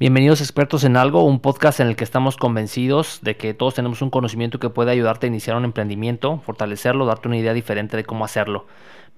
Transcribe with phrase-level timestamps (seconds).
[0.00, 4.00] Bienvenidos expertos en algo, un podcast en el que estamos convencidos de que todos tenemos
[4.00, 8.04] un conocimiento que puede ayudarte a iniciar un emprendimiento, fortalecerlo, darte una idea diferente de
[8.04, 8.66] cómo hacerlo.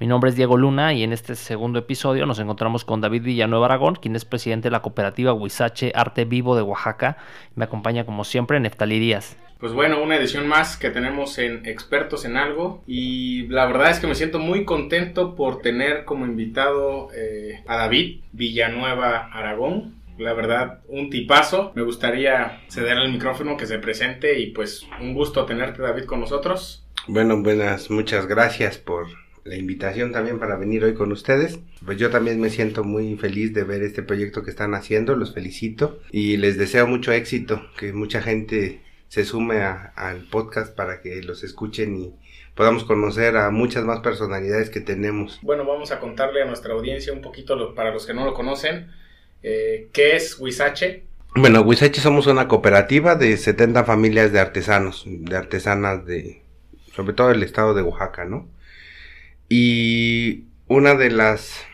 [0.00, 3.66] Mi nombre es Diego Luna y en este segundo episodio nos encontramos con David Villanueva
[3.66, 7.16] Aragón, quien es presidente de la cooperativa Huizache Arte Vivo de Oaxaca.
[7.54, 9.36] Me acompaña como siempre Neftalí Díaz.
[9.60, 14.00] Pues bueno, una edición más que tenemos en Expertos en Algo y la verdad es
[14.00, 20.32] que me siento muy contento por tener como invitado eh, a David Villanueva Aragón, la
[20.32, 21.72] verdad, un tipazo.
[21.74, 26.20] Me gustaría ceder el micrófono, que se presente y pues un gusto tenerte, David, con
[26.20, 26.86] nosotros.
[27.06, 29.06] Bueno, buenas, muchas gracias por
[29.44, 31.58] la invitación también para venir hoy con ustedes.
[31.84, 35.34] Pues yo también me siento muy feliz de ver este proyecto que están haciendo, los
[35.34, 41.22] felicito y les deseo mucho éxito, que mucha gente se sume al podcast para que
[41.22, 42.14] los escuchen y
[42.54, 45.40] podamos conocer a muchas más personalidades que tenemos.
[45.42, 48.90] Bueno, vamos a contarle a nuestra audiencia un poquito para los que no lo conocen
[49.42, 51.04] eh, ¿Qué es Huizache?
[51.34, 56.42] Bueno, Huizache somos una cooperativa de 70 familias de artesanos, de artesanas de,
[56.94, 58.48] sobre todo del estado de Oaxaca, ¿no?
[59.48, 61.64] Y una de las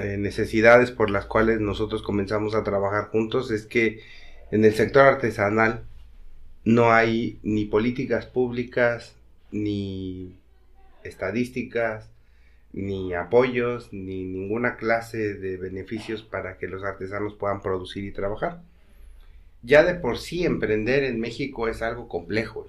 [0.00, 4.00] eh, necesidades por las cuales nosotros comenzamos a trabajar juntos es que
[4.50, 5.82] en el sector artesanal
[6.64, 9.16] no hay ni políticas públicas,
[9.50, 10.36] ni
[11.02, 12.08] estadísticas,
[12.72, 18.62] ni apoyos, ni ninguna clase de beneficios para que los artesanos puedan producir y trabajar.
[19.62, 22.66] Ya de por sí emprender en México es algo complejo.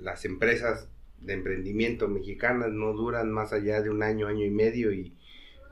[0.00, 0.88] Las empresas
[1.20, 5.14] de emprendimiento mexicanas no duran más allá de un año, año y medio y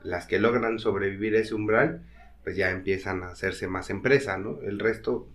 [0.03, 2.05] las que logran sobrevivir ese umbral,
[2.43, 4.61] pues ya empiezan a hacerse más empresa, ¿no?
[4.61, 5.27] El resto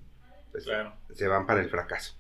[0.53, 0.67] pues,
[1.13, 2.20] se van para el fracaso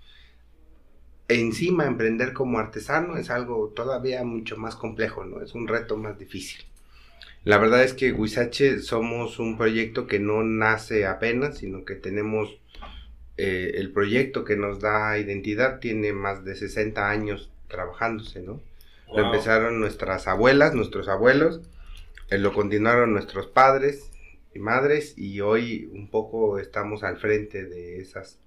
[1.31, 5.43] encima emprender como artesano es algo todavía mucho más complejo, ¿no?
[5.43, 6.65] Es un reto más difícil.
[7.45, 12.59] La verdad es que Huizache somos un proyecto que no nace apenas, sino que tenemos
[13.39, 18.61] eh, el proyecto que nos da identidad, tiene más de 60 años trabajándose, ¿no?
[19.15, 21.61] Lo empezaron nuestras abuelas, nuestros abuelos,
[22.29, 24.11] eh, lo continuaron nuestros padres
[24.55, 28.39] y madres y hoy un poco estamos al frente de esas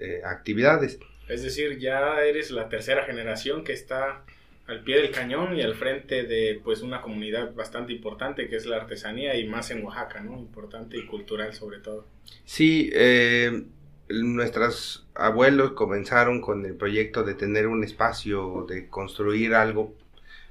[0.00, 0.98] eh, actividades.
[1.28, 4.24] Es decir, ya eres la tercera generación que está
[4.66, 8.66] al pie del cañón y al frente de pues una comunidad bastante importante que es
[8.66, 10.38] la artesanía y más en Oaxaca, ¿no?
[10.38, 12.06] Importante y cultural sobre todo.
[12.44, 13.64] Sí, eh,
[14.10, 19.94] nuestros abuelos comenzaron con el proyecto de tener un espacio, de construir algo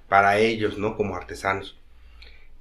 [0.10, 0.96] para ellos, ¿no?
[0.96, 1.78] Como artesanos.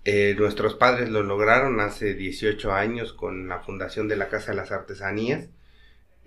[0.04, 4.59] Eh, nuestros padres lo lograron hace 18 años con la fundación de la Casa de
[4.59, 5.48] las Artesanías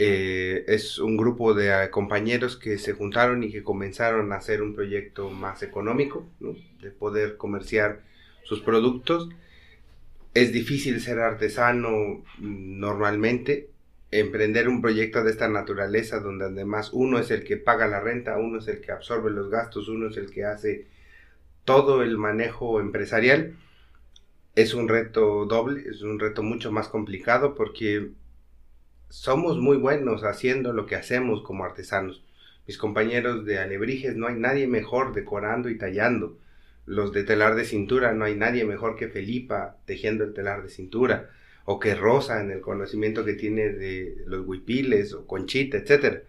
[0.01, 4.61] eh, es un grupo de ah, compañeros que se juntaron y que comenzaron a hacer
[4.61, 6.25] un proyecto más económico,
[6.81, 8.01] de poder comerciar
[8.43, 9.29] sus productos.
[10.33, 13.69] Es difícil ser artesano mm, normalmente,
[14.11, 18.37] emprender un proyecto de esta naturaleza donde además uno es el que paga la renta,
[18.37, 20.87] uno es el que absorbe los gastos, uno es el que hace
[21.65, 23.55] todo el manejo empresarial.
[24.55, 28.11] Es un reto doble, es un reto mucho más complicado porque
[29.09, 32.23] somos muy buenos haciendo lo que hacemos como artesanos.
[32.67, 36.37] Mis compañeros de alebrijes, no hay nadie mejor decorando y tallando.
[36.85, 40.69] Los de telar de cintura, no hay nadie mejor que Felipa tejiendo el telar de
[40.69, 41.29] cintura.
[41.65, 46.21] O que Rosa en el conocimiento que tiene de los huipiles o Conchita, etcétera.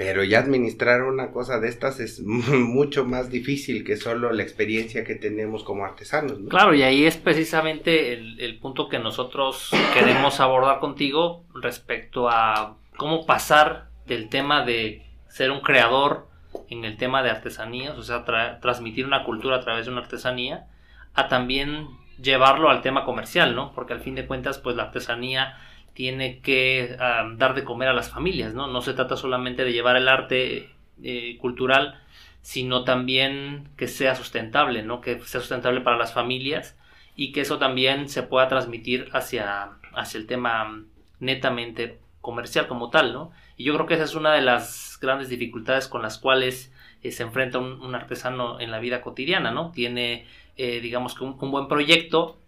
[0.00, 5.04] Pero ya administrar una cosa de estas es mucho más difícil que solo la experiencia
[5.04, 6.38] que tenemos como artesanos.
[6.48, 13.26] Claro, y ahí es precisamente el, punto que nosotros queremos abordar contigo respecto a cómo
[13.26, 16.28] pasar del tema de ser un creador
[16.70, 18.24] en el tema de artesanías, o sea,
[18.62, 20.66] transmitir una cultura a través de una artesanía,
[21.12, 23.74] a también llevarlo al tema comercial, ¿no?
[23.74, 25.58] Porque al fin de cuentas, pues la artesanía
[26.00, 28.66] tiene que dar de comer a las familias, ¿no?
[28.68, 30.70] No se trata solamente de llevar el arte
[31.02, 32.00] eh, cultural,
[32.40, 35.02] sino también que sea sustentable, ¿no?
[35.02, 36.74] Que sea sustentable para las familias
[37.16, 40.84] y que eso también se pueda transmitir hacia, hacia el tema
[41.18, 43.30] netamente comercial como tal, ¿no?
[43.58, 46.72] Y yo creo que esa es una de las grandes dificultades con las cuales
[47.02, 49.70] eh, se enfrenta un, artesano en la vida cotidiana, ¿no?
[49.70, 50.26] Tiene,
[50.56, 52.38] eh, digamos que un, buen proyecto,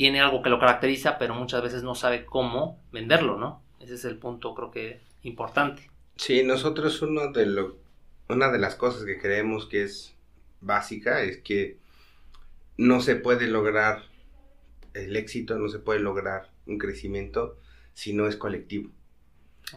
[0.00, 3.62] tiene algo que lo caracteriza, pero muchas veces no sabe cómo venderlo, ¿no?
[3.80, 5.90] Ese es el punto, creo que importante.
[6.16, 7.76] Sí, nosotros uno de lo,
[8.26, 10.16] una de las cosas que creemos que es
[10.62, 11.76] básica es que
[12.78, 14.04] no se puede lograr
[14.94, 17.58] el éxito, no se puede lograr un crecimiento
[17.92, 18.90] si no es colectivo.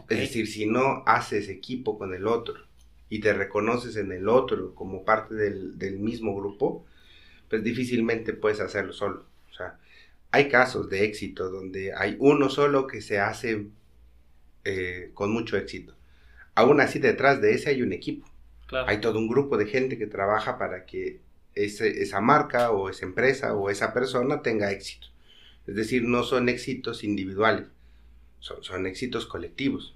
[0.08, 2.54] Es decir, si no haces equipo con el otro
[3.10, 6.86] y te reconoces en el otro como parte del, del mismo grupo,
[7.50, 9.33] pues difícilmente puedes hacerlo solo.
[10.34, 13.68] Hay casos de éxito donde hay uno solo que se hace
[14.64, 15.94] eh, con mucho éxito.
[16.56, 18.28] Aún así, detrás de ese hay un equipo.
[18.88, 21.20] Hay todo un grupo de gente que trabaja para que
[21.54, 25.06] esa marca o esa empresa o esa persona tenga éxito.
[25.68, 27.68] Es decir, no son éxitos individuales,
[28.40, 29.94] son, son éxitos colectivos.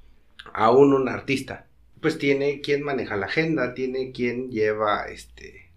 [0.52, 1.67] Aún un artista,
[2.00, 5.67] pues tiene quien maneja la agenda, tiene quien lleva este,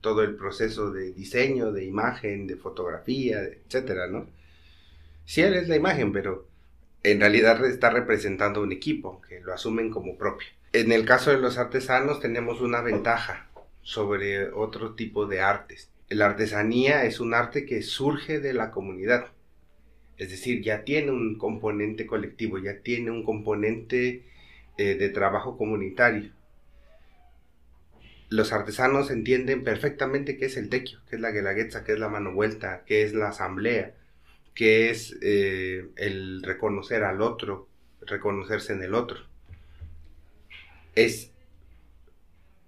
[0.00, 4.26] todo el proceso de diseño, de imagen, de fotografía, etcétera, ¿no?
[5.24, 6.46] Sí, él es la imagen, pero
[7.02, 10.48] en realidad está representando un equipo que lo asumen como propio.
[10.72, 13.48] En el caso de los artesanos tenemos una ventaja
[13.82, 15.90] sobre otro tipo de artes.
[16.08, 19.28] La artesanía es un arte que surge de la comunidad.
[20.16, 24.24] Es decir, ya tiene un componente colectivo, ya tiene un componente
[24.76, 26.32] eh, de trabajo comunitario
[28.30, 32.08] los artesanos entienden perfectamente qué es el tequio, qué es la guelaguetza, qué es la
[32.08, 33.96] mano vuelta, qué es la asamblea,
[34.54, 37.68] qué es eh, el reconocer al otro,
[38.02, 39.18] reconocerse en el otro.
[40.94, 41.32] Es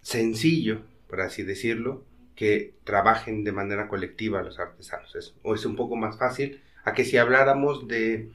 [0.00, 2.05] sencillo, por así decirlo,
[2.35, 5.37] que trabajen de manera colectiva los artesanos.
[5.43, 8.32] o es un poco más fácil a que si habláramos de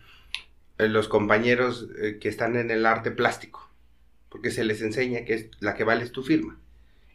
[0.77, 3.69] eh, los compañeros eh, que están en el arte plástico,
[4.29, 6.57] porque se les enseña que es la que vale es tu firma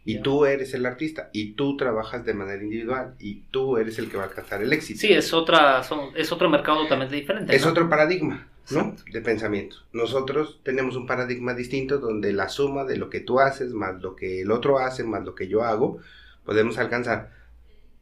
[0.05, 4.11] y tú eres el artista y tú trabajas de manera individual y tú eres el
[4.11, 5.01] que va a alcanzar el éxito.
[5.01, 5.83] Sí, es, otra,
[6.17, 7.55] es otro mercado totalmente diferente.
[7.55, 8.97] Es otro paradigma, ¿no?
[9.13, 9.77] De pensamiento.
[9.93, 14.17] Nosotros tenemos un paradigma distinto donde la suma de lo que tú haces más lo
[14.17, 16.01] que el otro hace más lo que yo hago,
[16.45, 17.31] podemos alcanzar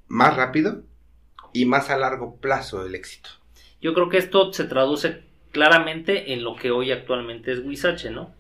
[0.09, 0.83] más rápido
[1.53, 3.29] y más a largo plazo el éxito.
[3.83, 8.35] Yo creo que esto se traduce claramente en lo que hoy actualmente es Wisache, ¿no?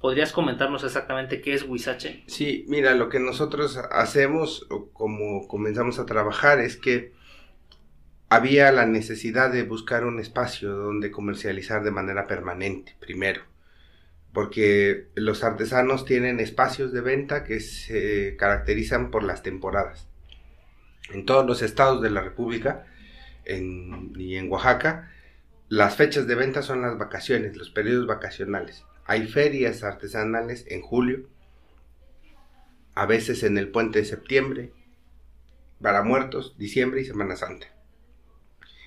[0.00, 2.24] ¿Podrías comentarnos exactamente qué es Huizache?
[2.26, 7.12] Sí, mira, lo que nosotros hacemos o como comenzamos a trabajar es que
[8.30, 13.42] había la necesidad de buscar un espacio donde comercializar de manera permanente, primero,
[14.32, 20.08] porque los artesanos tienen espacios de venta que se caracterizan por las temporadas.
[21.12, 22.86] En todos los estados de la República
[23.46, 25.10] y en Oaxaca,
[25.68, 28.86] las fechas de venta son las vacaciones, los periodos vacacionales.
[29.06, 31.28] Hay ferias artesanales en julio,
[32.94, 34.72] a veces en el puente de septiembre,
[35.80, 37.66] para muertos, diciembre y Semana Santa.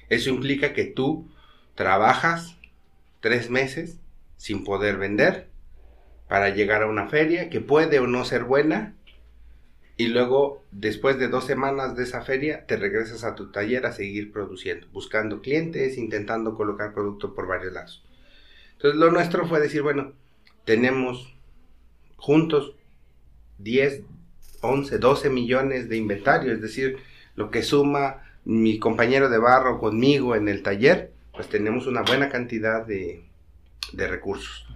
[0.09, 1.29] Eso implica que tú
[1.75, 2.57] trabajas
[3.19, 3.97] tres meses
[4.37, 5.47] sin poder vender
[6.27, 8.95] para llegar a una feria que puede o no ser buena
[9.95, 13.93] y luego después de dos semanas de esa feria te regresas a tu taller a
[13.93, 18.03] seguir produciendo, buscando clientes, intentando colocar producto por varios lados.
[18.83, 20.11] Entonces lo nuestro fue decir, bueno,
[20.65, 21.33] tenemos
[22.17, 22.75] juntos
[23.59, 24.01] 10,
[24.59, 26.97] 11, 12 millones de inventario, es decir,
[27.37, 32.27] lo que suma mi compañero de barro conmigo en el taller, pues tenemos una buena
[32.27, 33.23] cantidad de,
[33.93, 34.67] de recursos.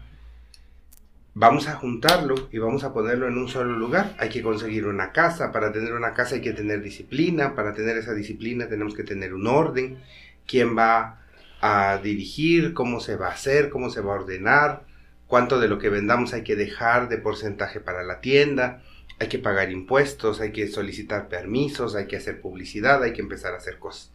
[1.34, 4.16] Vamos a juntarlo y vamos a ponerlo en un solo lugar.
[4.20, 5.52] Hay que conseguir una casa.
[5.52, 7.54] Para tener una casa hay que tener disciplina.
[7.56, 10.00] Para tener esa disciplina tenemos que tener un orden.
[10.48, 11.27] ¿Quién va
[11.62, 14.86] a dirigir, cómo se va a hacer, cómo se va a ordenar,
[15.28, 18.84] cuánto de lo que vendamos hay que dejar de porcentaje para la tienda,
[19.20, 23.54] hay que pagar impuestos, hay que solicitar permisos, hay que hacer publicidad, hay que empezar
[23.54, 24.12] a hacer cosas.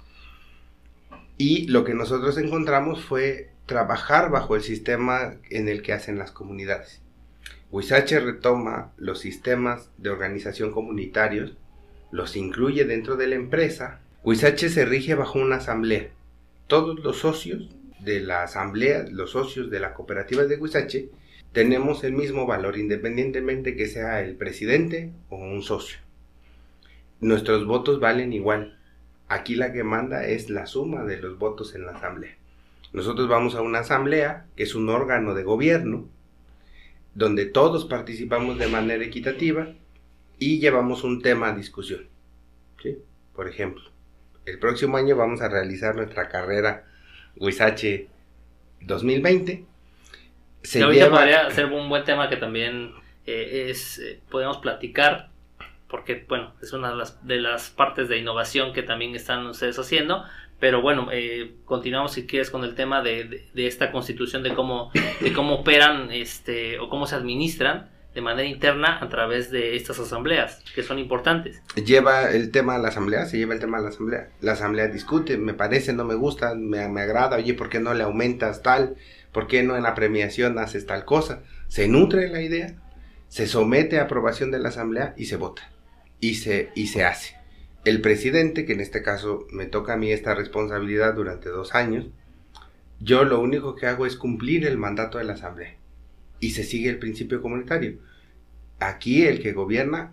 [1.36, 6.30] Y lo que nosotros encontramos fue trabajar bajo el sistema en el que hacen las
[6.30, 7.00] comunidades.
[7.70, 11.56] Huizache retoma los sistemas de organización comunitarios,
[12.12, 14.00] los incluye dentro de la empresa.
[14.22, 16.10] Huizache se rige bajo una asamblea
[16.72, 17.68] todos los socios
[18.00, 21.10] de la asamblea, los socios de la cooperativa de Huizache,
[21.52, 25.98] tenemos el mismo valor independientemente que sea el presidente o un socio.
[27.20, 28.78] Nuestros votos valen igual.
[29.28, 32.38] Aquí la que manda es la suma de los votos en la asamblea.
[32.94, 36.08] Nosotros vamos a una asamblea, que es un órgano de gobierno,
[37.14, 39.74] donde todos participamos de manera equitativa
[40.38, 42.06] y llevamos un tema a discusión.
[43.34, 43.91] Por ejemplo,
[44.44, 46.84] el próximo año vamos a realizar nuestra carrera
[47.36, 48.08] Huizache
[48.80, 49.64] 2020.
[50.62, 51.18] Se lleva...
[51.18, 52.92] podría ser un buen tema que también
[53.26, 55.30] eh, es eh, podemos platicar
[55.88, 59.78] porque bueno es una de las, de las, partes de innovación que también están ustedes
[59.78, 60.24] haciendo
[60.58, 64.90] pero bueno eh, continuamos si quieres con el tema de, de, esta constitución de cómo
[65.20, 69.98] de cómo operan este o cómo se administran de manera interna a través de estas
[69.98, 71.62] asambleas, que son importantes.
[71.76, 74.28] Lleva el tema a la asamblea, se lleva el tema a la asamblea.
[74.40, 77.94] La asamblea discute, me parece, no me gusta, me, me agrada, oye, ¿por qué no
[77.94, 78.96] le aumentas tal?
[79.32, 81.42] ¿Por qué no en la premiación haces tal cosa?
[81.68, 82.74] Se nutre la idea,
[83.28, 85.62] se somete a aprobación de la asamblea y se vota.
[86.20, 87.36] Y se, y se hace.
[87.84, 92.06] el presidente, que en este caso me toca a mí esta responsabilidad durante dos años,
[93.00, 95.74] yo lo único que hago es cumplir el mandato de la Asamblea
[96.42, 97.98] y se sigue el principio comunitario.
[98.80, 100.12] Aquí el que gobierna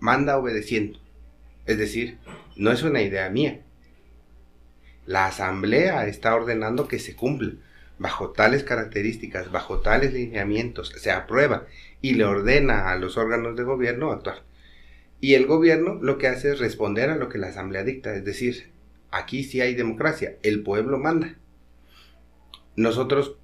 [0.00, 0.98] manda obedeciendo.
[1.64, 2.18] Es decir,
[2.56, 3.60] no es una idea mía.
[5.06, 7.52] La Asamblea está ordenando que se cumpla
[8.00, 11.66] bajo tales características, bajo tales lineamientos, se aprueba
[12.00, 14.42] y le ordena a los órganos de gobierno actuar.
[15.20, 18.24] Y el gobierno lo que hace es responder a lo que la asamblea dicta, es
[18.24, 18.72] decir,
[19.12, 21.36] aquí sí hay democracia, el pueblo manda.
[22.74, 23.36] Nosotros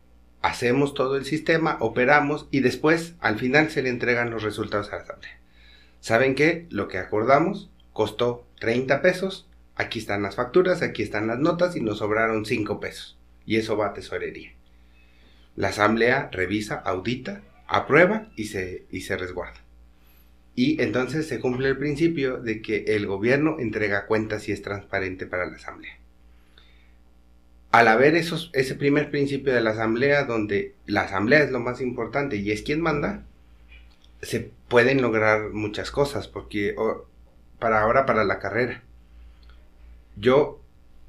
[0.46, 4.96] hacemos todo el sistema, operamos y después al final se le entregan los resultados a
[4.96, 5.36] la asamblea.
[6.00, 6.66] ¿Saben qué?
[6.70, 11.80] Lo que acordamos costó 30 pesos, aquí están las facturas, aquí están las notas y
[11.80, 13.18] nos sobraron 5 pesos.
[13.44, 14.52] Y eso va a tesorería.
[15.56, 19.60] La asamblea revisa, audita, aprueba y se, y se resguarda.
[20.54, 25.26] Y entonces se cumple el principio de que el gobierno entrega cuentas y es transparente
[25.26, 25.98] para la asamblea.
[27.76, 31.82] Al haber esos, ese primer principio de la asamblea, donde la asamblea es lo más
[31.82, 33.26] importante y es quien manda,
[34.22, 36.74] se pueden lograr muchas cosas, porque
[37.58, 38.82] para ahora, para la carrera,
[40.16, 40.58] yo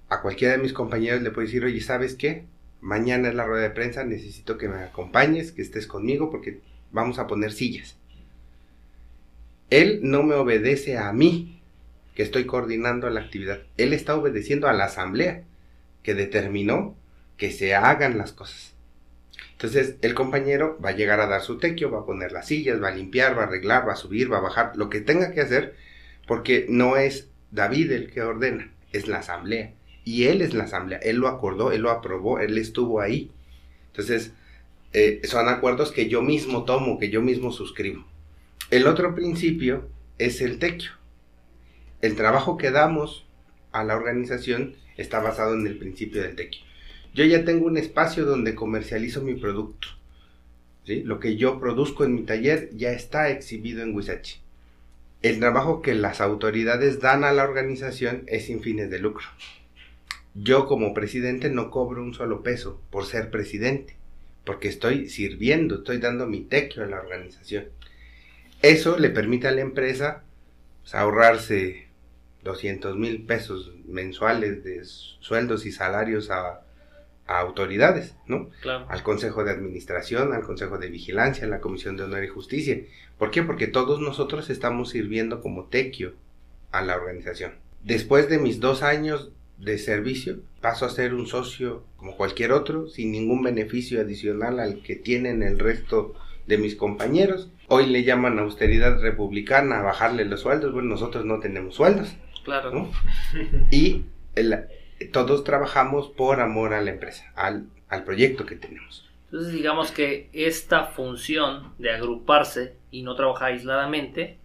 [0.09, 2.43] a cualquiera de mis compañeros le puedo decir, oye, ¿sabes qué?
[2.81, 6.59] Mañana es la rueda de prensa, necesito que me acompañes, que estés conmigo, porque
[6.91, 7.95] vamos a poner sillas.
[9.69, 11.61] Él no me obedece a mí,
[12.13, 13.61] que estoy coordinando la actividad.
[13.77, 15.45] Él está obedeciendo a la asamblea,
[16.07, 16.95] que determinó
[17.35, 18.73] que se hagan las cosas.
[19.51, 22.81] Entonces, el compañero va a llegar a dar su tequio, va a poner las sillas,
[22.81, 25.33] va a limpiar, va a arreglar, va a subir, va a bajar, lo que tenga
[25.33, 25.75] que hacer,
[26.25, 29.73] porque no es David el que ordena, es la asamblea.
[30.05, 33.29] Y él es la asamblea, él lo acordó, él lo aprobó, él estuvo ahí.
[33.87, 34.31] Entonces,
[34.93, 38.05] eh, son acuerdos que yo mismo tomo, que yo mismo suscribo.
[38.71, 40.91] El otro principio es el tequio.
[41.99, 43.27] El trabajo que damos
[43.73, 46.61] a la organización está basado en el principio del tequio.
[47.13, 49.87] Yo ya tengo un espacio donde comercializo mi producto.
[50.85, 54.39] Lo que yo produzco en mi taller ya está exhibido en Wisachi.
[55.21, 59.25] El trabajo que las autoridades dan a la organización es sin fines de lucro.
[60.35, 63.95] Yo como presidente no cobro un solo peso por ser presidente,
[64.45, 67.65] porque estoy sirviendo, estoy dando mi tequio a la organización.
[68.61, 70.23] Eso le permite a la empresa
[70.83, 71.86] pues, ahorrarse
[72.43, 76.61] 200 mil pesos mensuales de sueldos y salarios a,
[77.29, 78.49] autoridades, ¿no?
[78.87, 82.79] Al Consejo de Administración, al Consejo de Vigilancia, a la Comisión de Honor y Justicia.
[83.17, 83.43] ¿Por qué?
[83.43, 86.13] Porque todos nosotros estamos sirviendo como tequio
[86.71, 87.55] a la organización.
[87.83, 92.87] Después de mis dos años de servicio, paso a ser un socio como cualquier otro,
[92.87, 96.13] sin ningún beneficio adicional al que tienen el resto
[96.45, 97.49] de mis compañeros.
[97.67, 100.71] Hoy le llaman austeridad republicana, a bajarle los sueldos.
[100.71, 102.15] Bueno, nosotros no tenemos sueldos.
[102.47, 102.71] Claro.
[102.71, 102.91] ¿no?
[103.71, 104.05] Y
[105.11, 109.05] todos trabajamos por amor a la empresa, al, al proyecto que tenemos.
[109.25, 114.37] Entonces digamos que esta función de agruparse y no trabajar aisladamente,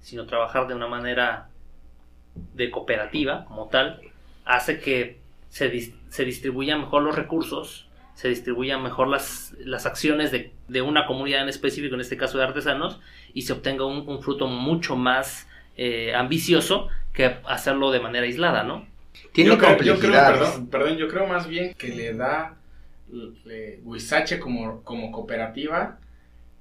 [0.00, 1.50] sino trabajar de una manera
[2.54, 4.00] de cooperativa como tal,
[4.46, 5.18] hace que
[5.50, 11.06] se, se distribuyan mejor los recursos se distribuyan mejor las, las acciones de, de, una
[11.06, 13.00] comunidad en específico, en este caso de artesanos,
[13.32, 15.48] y se obtenga un, fruto mucho más
[15.78, 18.86] eh, ambicioso que hacerlo de manera aislada, ¿no?
[19.32, 22.56] Tiene yo creo, perdón, perdón, yo creo más bien que le da
[23.44, 25.98] le, Huizache como, como cooperativa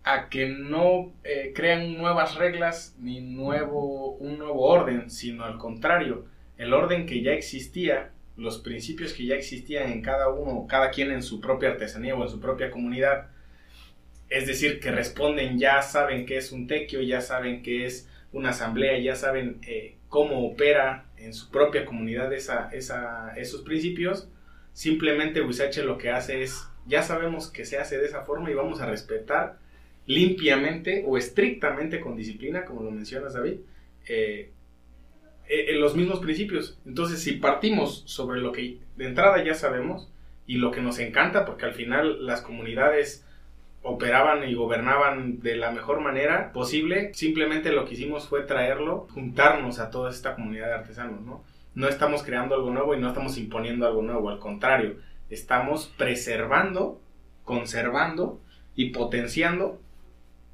[0.03, 6.25] a que no eh, crean nuevas reglas ni nuevo, un nuevo orden, sino al contrario,
[6.57, 11.11] el orden que ya existía los principios que ya existían en cada uno, cada quien
[11.11, 13.27] en su propia artesanía o en su propia comunidad,
[14.29, 18.49] es decir, que responden, ya saben qué es un tequio, ya saben qué es una
[18.49, 24.29] asamblea, ya saben eh, cómo opera en su propia comunidad esa, esa, esos principios,
[24.73, 28.53] simplemente Huizache lo que hace es, ya sabemos que se hace de esa forma y
[28.53, 29.57] vamos a respetar
[30.05, 33.59] limpiamente o estrictamente con disciplina, como lo mencionas David,
[34.07, 34.51] eh,
[35.47, 36.79] eh, los mismos principios.
[36.85, 40.09] Entonces, si partimos sobre lo que de entrada ya sabemos
[40.47, 43.25] y lo que nos encanta, porque al final las comunidades
[43.81, 49.79] operaban y gobernaban de la mejor manera posible, simplemente lo que hicimos fue traerlo, juntarnos
[49.79, 51.43] a toda esta comunidad de artesanos, ¿no?
[51.75, 54.97] No estamos creando algo nuevo y no estamos imponiendo algo nuevo, al contrario,
[55.29, 56.99] estamos preservando,
[57.45, 58.41] conservando
[58.75, 59.79] y potenciando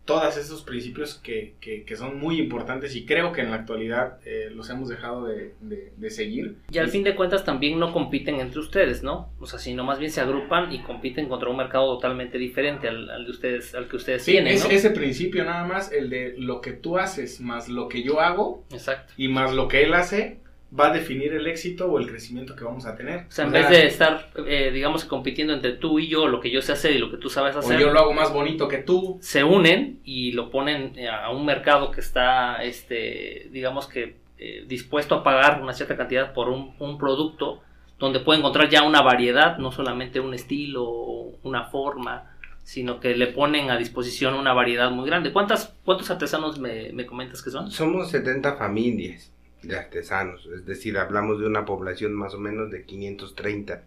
[0.05, 4.19] todos esos principios que, que, que, son muy importantes y creo que en la actualidad
[4.24, 6.57] eh, los hemos dejado de, de, seguir.
[6.71, 9.31] Y al fin de cuentas también no compiten entre ustedes, ¿no?
[9.39, 13.09] O sea, sino más bien se agrupan y compiten contra un mercado totalmente diferente al,
[13.09, 14.53] al de ustedes, al que ustedes tienen.
[14.53, 18.19] Es, ese principio nada más, el de lo que tú haces más lo que yo
[18.19, 19.13] hago Exacto.
[19.17, 20.39] y más lo que él hace,
[20.77, 23.25] va a definir el éxito o el crecimiento que vamos a tener.
[23.27, 26.51] O sea, en vez de estar, eh, digamos, compitiendo entre tú y yo, lo que
[26.51, 27.77] yo sé hacer y lo que tú sabes hacer.
[27.77, 29.17] O yo lo hago más bonito que tú.
[29.22, 34.65] Se unen y lo ponen eh, a un mercado que está, este, digamos que, eh,
[34.67, 37.62] dispuesto a pagar una cierta cantidad por un, un, producto
[37.98, 43.15] donde puede encontrar ya una variedad, no solamente un estilo o una forma, sino que
[43.15, 45.32] le ponen a disposición una variedad muy grande.
[45.32, 47.72] ¿Cuántas, ¿Cuántos artesanos me, me comentas que son?
[47.72, 49.32] Somos 70 familias
[49.67, 53.84] de artesanos, es decir, hablamos de una población más o menos de 530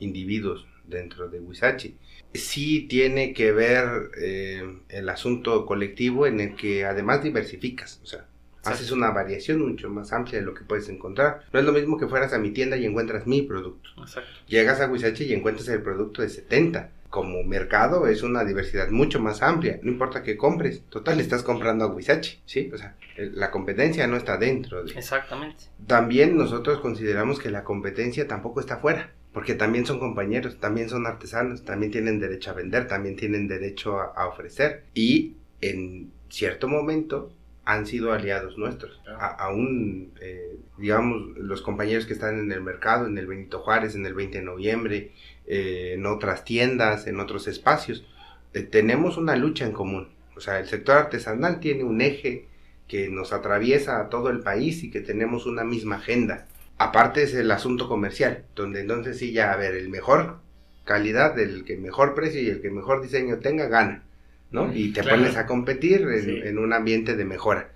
[0.00, 1.96] individuos dentro de Huizachi.
[2.34, 8.26] Sí tiene que ver eh, el asunto colectivo en el que además diversificas, o sea,
[8.64, 11.44] haces una variación mucho más amplia de lo que puedes encontrar.
[11.52, 13.90] No es lo mismo que fueras a mi tienda y encuentras mi producto.
[13.98, 14.30] Exacto.
[14.48, 19.20] Llegas a Huizachi y encuentras el producto de 70 como mercado es una diversidad mucho
[19.20, 19.78] más amplia.
[19.82, 22.72] No importa que compres, total, estás comprando a Huizachi, ¿sí?
[22.74, 24.82] O sea, la competencia no está dentro.
[24.82, 24.90] De...
[24.98, 25.66] Exactamente.
[25.86, 31.06] También nosotros consideramos que la competencia tampoco está fuera, porque también son compañeros, también son
[31.06, 34.82] artesanos, también tienen derecho a vender, también tienen derecho a, ofrecer.
[34.92, 37.30] Y en cierto momento
[37.64, 39.00] han sido aliados nuestros.
[39.38, 44.04] aún, eh, digamos, los compañeros que están en el mercado, en el Benito Juárez, en
[44.04, 45.12] el 20 de noviembre,
[45.46, 48.04] eh, en otras tiendas, en otros espacios,
[48.52, 50.08] eh, tenemos una lucha en común.
[50.36, 52.48] O sea, el sector artesanal tiene un eje
[52.88, 56.46] que nos atraviesa a todo el país y que tenemos una misma agenda.
[56.78, 60.38] Aparte es el asunto comercial, donde entonces sí ya, a ver, el mejor
[60.84, 64.02] calidad, el que mejor precio y el que mejor diseño tenga, gana,
[64.50, 64.72] ¿no?
[64.74, 67.70] Y te pones a competir en, un ambiente de mejora.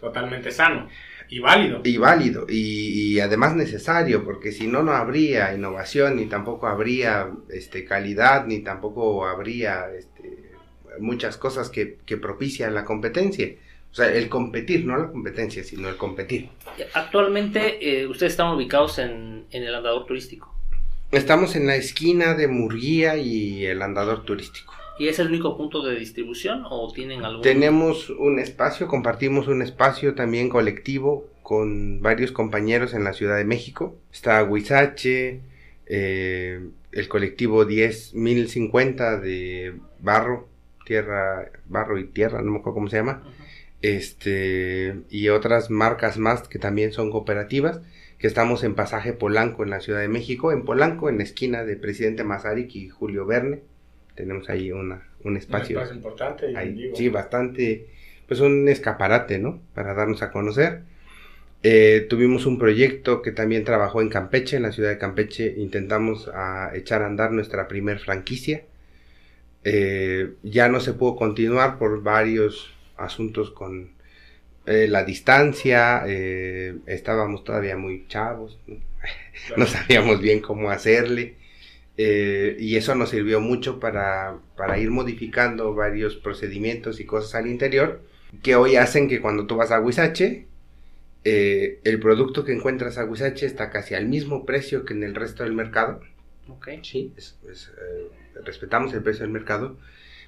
[0.00, 0.88] Totalmente sano.
[1.32, 1.80] Y válido.
[1.82, 7.86] Y válido, y, además necesario, porque si no, no habría innovación, ni tampoco habría este,
[7.86, 10.50] calidad, ni tampoco habría este,
[11.00, 13.48] muchas cosas que, que propician la competencia.
[13.90, 16.50] O sea, el competir, no la competencia, sino el competir.
[16.92, 20.54] Actualmente, eh, ustedes están ubicados en, en, el andador turístico.
[21.12, 24.74] Estamos en la esquina de Murguía y el andador turístico.
[25.02, 27.42] ¿Y es el único punto de distribución o tienen algún...?
[27.42, 33.44] Tenemos un espacio, compartimos un espacio también colectivo con varios compañeros en la Ciudad de
[33.44, 33.96] México.
[34.12, 35.40] Está Huizache,
[35.86, 36.60] eh,
[36.92, 40.46] el colectivo 10.050 de Barro,
[40.86, 43.24] Tierra, Barro y Tierra, no me acuerdo cómo se llama
[43.82, 47.80] este, y otras marcas más que también son cooperativas,
[48.18, 51.64] que estamos en Pasaje Polanco en la Ciudad de México, en Polanco, en la esquina
[51.64, 53.62] de Presidente Mazarik y Julio Verne.
[54.14, 55.78] Tenemos ahí una, un espacio.
[55.78, 56.94] Un espacio importante.
[56.94, 57.86] sí, bastante,
[58.26, 59.60] pues un escaparate, ¿no?
[59.74, 60.82] Para darnos a conocer.
[61.64, 65.54] Eh, tuvimos un proyecto que también trabajó en Campeche, en la ciudad de Campeche.
[65.56, 68.64] Intentamos a echar a andar nuestra primer franquicia.
[69.64, 73.90] Eh, ya no se pudo continuar por varios asuntos con
[74.64, 78.58] eh, la distancia, eh, estábamos todavía muy chavos,
[79.56, 81.34] no, sabíamos bien cómo hacerle.
[81.96, 87.46] Eh, y eso nos sirvió mucho para, para, ir modificando varios procedimientos y cosas al
[87.46, 88.02] interior
[88.42, 90.46] que hoy hacen que cuando tú vas a Huizache,
[91.24, 95.44] el producto que encuentras a Huizache está casi al mismo precio que en el resto
[95.44, 96.00] del mercado.
[96.48, 96.80] Okay.
[96.82, 97.12] Sí,
[98.42, 99.76] respetamos el precio del mercado,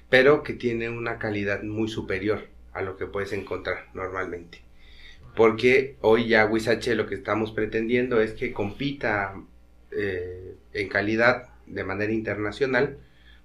[0.09, 4.61] pero que tiene una calidad muy superior a lo que puedes encontrar normalmente.
[5.35, 9.35] Porque hoy ya Wisache lo que estamos pretendiendo es que compita
[9.91, 12.97] eh, en calidad de manera internacional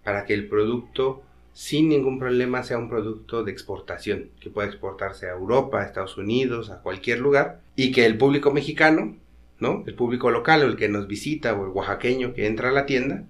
[0.05, 5.27] para que el producto sin ningún problema sea un producto de exportación, que pueda exportarse
[5.27, 9.17] a Europa, a Estados Unidos, a cualquier lugar, y que el público mexicano,
[9.59, 9.85] ¿no?
[9.87, 12.87] El público local o el que nos visita o el oaxaqueño que entra a la
[12.87, 13.25] tienda,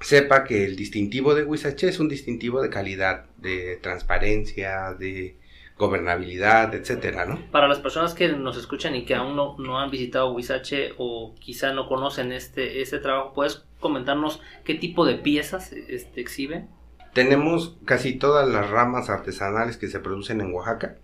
[0.00, 5.36] sepa que el distintivo de Huizache es un distintivo de calidad, de transparencia, de
[5.78, 7.38] gobernabilidad, etcétera, ¿no?
[7.50, 11.72] Para las personas que nos escuchan y que aún no, han visitado Huizache o quizá
[11.72, 16.68] no conocen este, este trabajo, ¿puedes comentarnos qué tipo de piezas este, exhiben?
[17.12, 20.96] Tenemos casi todas las ramas artesanales que se producen en Oaxaca.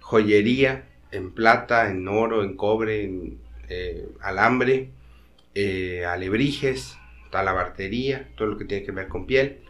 [0.00, 4.90] Joyería en plata, en oro, en cobre, en eh, alambre,
[5.54, 6.98] eh, alebrijes,
[7.30, 9.60] talabartería, todo lo que tiene que ver con piel,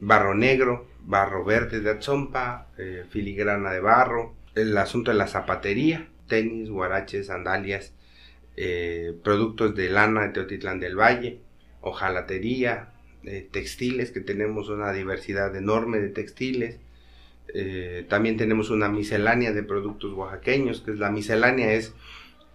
[0.00, 6.08] barro negro, barro verde de atzompa, eh, filigrana de barro, el asunto de la zapatería,
[6.28, 7.92] tenis, guaraches, sandalias,
[8.56, 11.40] eh, productos de lana de Teotitlán del Valle,
[11.80, 12.92] hojalatería,
[13.24, 16.78] eh, textiles, que tenemos una diversidad enorme de textiles.
[18.08, 21.92] También tenemos una miscelánea de productos oaxaqueños, que es la miscelánea es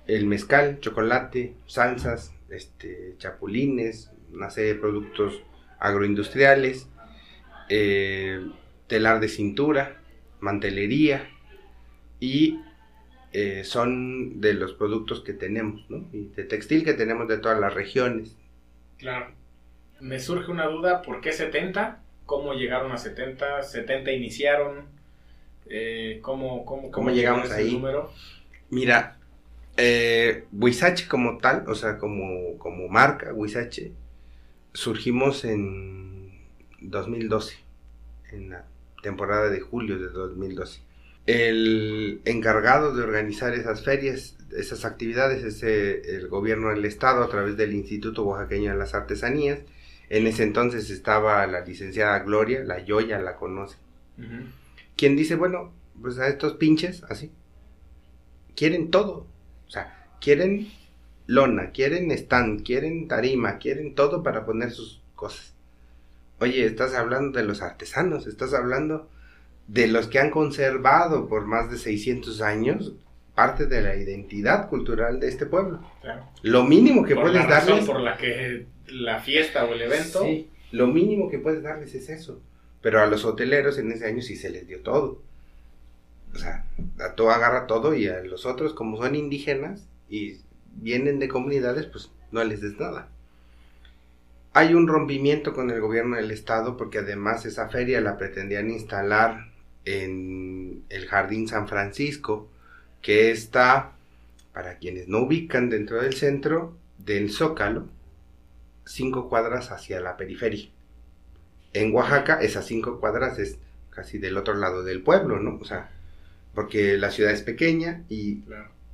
[0.08, 5.44] el mezcal, chocolate, salsas, este, chapulines, una serie de productos
[5.80, 6.90] agroindustriales,
[7.70, 8.46] eh,
[8.88, 10.02] telar de cintura,
[10.40, 11.30] mantelería
[12.20, 12.60] y
[13.34, 16.08] eh, son de los productos que tenemos, ¿no?
[16.14, 18.36] Y de textil que tenemos de todas las regiones.
[18.98, 19.32] Claro.
[20.00, 22.02] Me surge una duda, ¿por qué 70?
[22.26, 23.62] ¿Cómo llegaron a 70?
[23.62, 24.86] ¿70 iniciaron?
[25.70, 27.74] Eh, ¿cómo, cómo, cómo, llegamos ahí?
[27.74, 28.12] Número?
[28.70, 29.18] Mira,
[29.76, 33.92] eh, Huizache como tal, o sea, como, como marca, Huizache,
[34.74, 36.27] surgimos en
[36.82, 37.56] 2012,
[38.32, 38.66] en la
[39.02, 40.82] temporada de julio de 2012.
[41.26, 47.30] El encargado de organizar esas ferias, esas actividades, es eh, el gobierno del estado a
[47.30, 49.60] través del Instituto Oaxaqueño de las Artesanías.
[50.10, 53.78] En ese entonces estaba la licenciada Gloria, la Yoya la conoce.
[54.96, 57.32] Quien dice, bueno, pues a estos pinches, así,
[58.56, 59.28] quieren todo.
[59.68, 60.70] O sea, quieren
[61.26, 65.57] lona, quieren stand, quieren tarima, quieren todo para poner sus cosas.
[66.40, 69.10] Oye, estás hablando de los artesanos, estás hablando
[69.68, 72.94] de los que han conservado por más de 600 años
[73.36, 75.80] parte de la identidad cultural de este pueblo.
[76.42, 77.86] Lo mínimo que puedes la darles...
[77.86, 80.24] Por la que la fiesta o el evento...
[80.24, 82.42] Sí, lo mínimo que puedes darles es eso.
[82.82, 85.22] Pero a los hoteleros en ese año sí se les dio todo.
[86.34, 86.66] O sea,
[87.00, 90.38] a todo agarra todo y a los otros, como son indígenas y
[90.74, 93.10] vienen de comunidades, pues no les des nada.
[94.58, 99.52] Hay un rompimiento con el gobierno del estado porque además esa feria la pretendían instalar
[99.86, 102.50] en el Jardín San Francisco,
[103.04, 103.92] que está,
[104.54, 107.86] para quienes no ubican dentro del centro, del Zócalo,
[108.84, 110.72] cinco cuadras hacia la periferia.
[111.74, 113.60] En Oaxaca, esas cinco cuadras es
[113.92, 115.60] casi del otro lado del pueblo, ¿no?
[115.62, 115.92] O sea,
[116.56, 118.42] porque la ciudad es pequeña y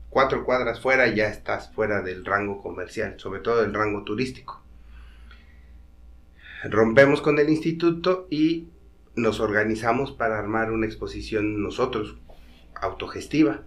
[0.09, 4.62] cuatro cuadras fuera ya estás fuera del rango comercial, sobre todo del rango turístico.
[6.63, 8.69] Rompemos con el instituto y
[9.15, 12.15] nos organizamos para armar una exposición nosotros,
[12.73, 13.63] autogestiva,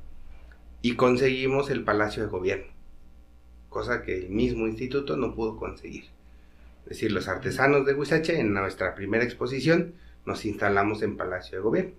[0.81, 2.73] y conseguimos el Palacio de Gobierno,
[3.69, 6.05] cosa que el mismo instituto no pudo conseguir.
[6.85, 11.63] Es decir, los artesanos de Huizache, en nuestra primera exposición, nos instalamos en Palacio de
[11.63, 11.93] Gobierno.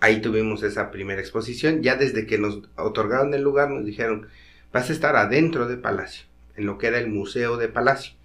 [0.00, 1.82] Ahí tuvimos esa primera exposición.
[1.82, 4.28] Ya desde que nos otorgaron el lugar, nos dijeron,
[4.72, 6.24] vas a estar adentro de Palacio,
[6.56, 8.19] en lo que era el Museo de Palacio.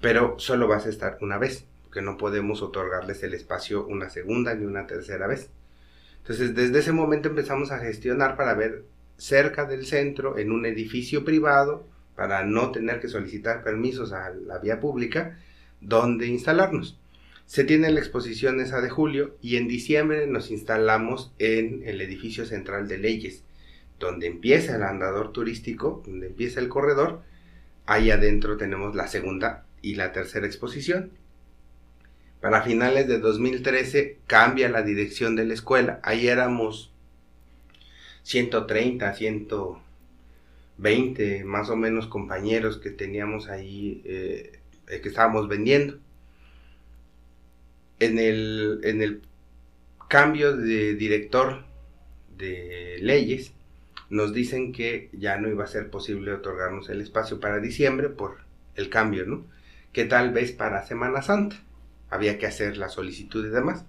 [0.00, 4.54] Pero solo vas a estar una vez que no podemos otorgarles el espacio una segunda
[4.54, 5.50] ni una tercera vez.
[6.18, 8.84] Entonces, desde ese momento empezamos a gestionar para ver
[9.16, 14.58] cerca del centro, en un edificio privado, para no tener que solicitar permisos a la
[14.58, 15.38] vía pública,
[15.80, 16.98] donde instalarnos.
[17.46, 22.44] Se tiene la exposición esa de julio y en diciembre nos instalamos en el edificio
[22.44, 23.42] central de leyes,
[23.98, 27.22] donde empieza el andador turístico, donde empieza el corredor.
[27.86, 31.12] Ahí adentro tenemos la segunda y la tercera exposición
[32.40, 36.00] para finales de 2013 cambia la dirección de la escuela.
[36.04, 36.92] Ahí éramos
[38.22, 45.98] 130, 120 más o menos compañeros que teníamos ahí, eh, eh, que estábamos vendiendo.
[47.98, 49.22] En el, en el
[50.08, 51.64] cambio de director
[52.36, 53.52] de leyes,
[54.10, 58.36] nos dicen que ya no iba a ser posible otorgarnos el espacio para diciembre por
[58.76, 59.44] el cambio, ¿no?
[59.92, 61.56] Que tal vez para Semana Santa.
[62.10, 63.84] Había que hacer la solicitud y demás.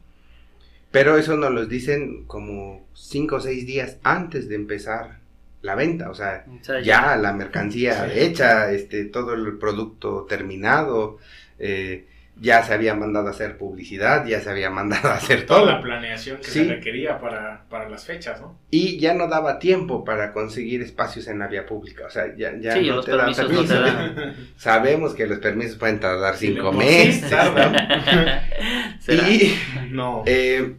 [0.92, 5.20] Pero eso nos lo dicen como cinco o seis días antes de empezar
[5.62, 6.46] la venta, o sea,
[6.84, 11.18] ya, la mercancía hecha, este, todo el producto terminado,
[11.58, 12.08] eh,
[12.42, 15.82] ya se había mandado a hacer publicidad, ya se había mandado a hacer toda la
[15.82, 18.58] planeación que se requería para, para, las fechas, ¿no?
[18.72, 22.56] Y ya no daba tiempo para conseguir espacios en la vía pública, o sea, ya,
[22.60, 23.76] ya no, te dan permiso.
[24.58, 27.32] Sabemos que los permisos pueden tardar cinco meses.
[29.08, 29.54] y
[29.90, 30.24] no.
[30.26, 30.76] Eh,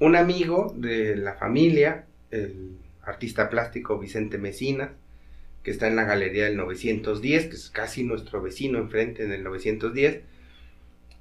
[0.00, 4.92] un amigo de la familia, el artista plástico Vicente Mesina,
[5.62, 9.42] que está en la galería del 910, que es casi nuestro vecino enfrente en el
[9.42, 10.22] 910,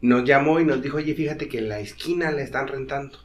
[0.02, 3.20] nos llamó y nos dijo, oye, fíjate que en la esquina la están rentando.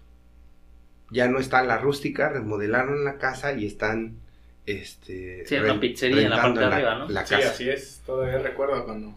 [1.11, 4.17] Ya no está la rústica, remodelaron la casa y están...
[4.65, 7.09] Este, sí, una pizzería en la parte de arriba, ¿no?
[7.09, 8.01] sí, así es.
[8.07, 9.13] Todavía recuerdo cuando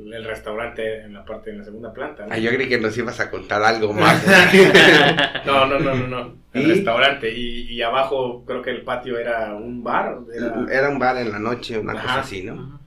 [0.00, 2.26] el restaurante en la parte, en la segunda planta.
[2.30, 4.22] Ah, yo creí que nos ibas a contar algo más.
[5.46, 6.40] no, no, no, no, no.
[6.52, 7.32] El restaurante.
[7.32, 10.18] Y, abajo creo que el patio era un bar.
[10.70, 12.80] Era, un bar en la noche, una cosa así, ¿no?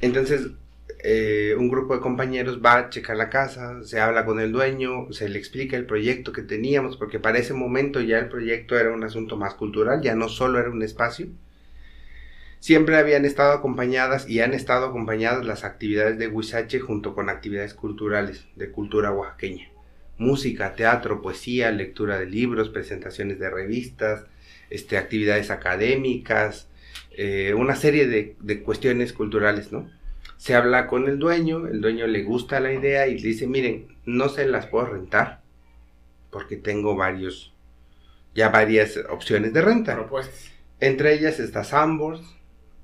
[0.00, 0.48] Entonces,
[1.00, 5.12] eh, un grupo de compañeros va a checar la casa, se habla con el dueño,
[5.12, 8.92] se le explica el proyecto que teníamos, porque para ese momento ya el proyecto era
[8.92, 11.28] un asunto más cultural, ya no solo era un espacio.
[12.58, 17.74] Siempre habían estado acompañadas y han estado acompañadas las actividades de Huizache junto con actividades
[17.74, 19.70] culturales de cultura oaxaqueña.
[20.18, 24.24] Música, teatro, poesía, lectura de libros, presentaciones de revistas,
[24.70, 26.66] este, actividades académicas,
[27.12, 29.88] eh, una serie de, de cuestiones culturales, ¿no?
[30.38, 33.88] Se habla con el dueño, el dueño le gusta la idea y le dice, miren,
[34.06, 35.42] no se las puedo rentar
[36.30, 37.52] porque tengo varios,
[38.34, 39.94] ya varias opciones de renta.
[39.96, 40.52] Propuestas.
[40.80, 42.22] Entre ellas está Sambors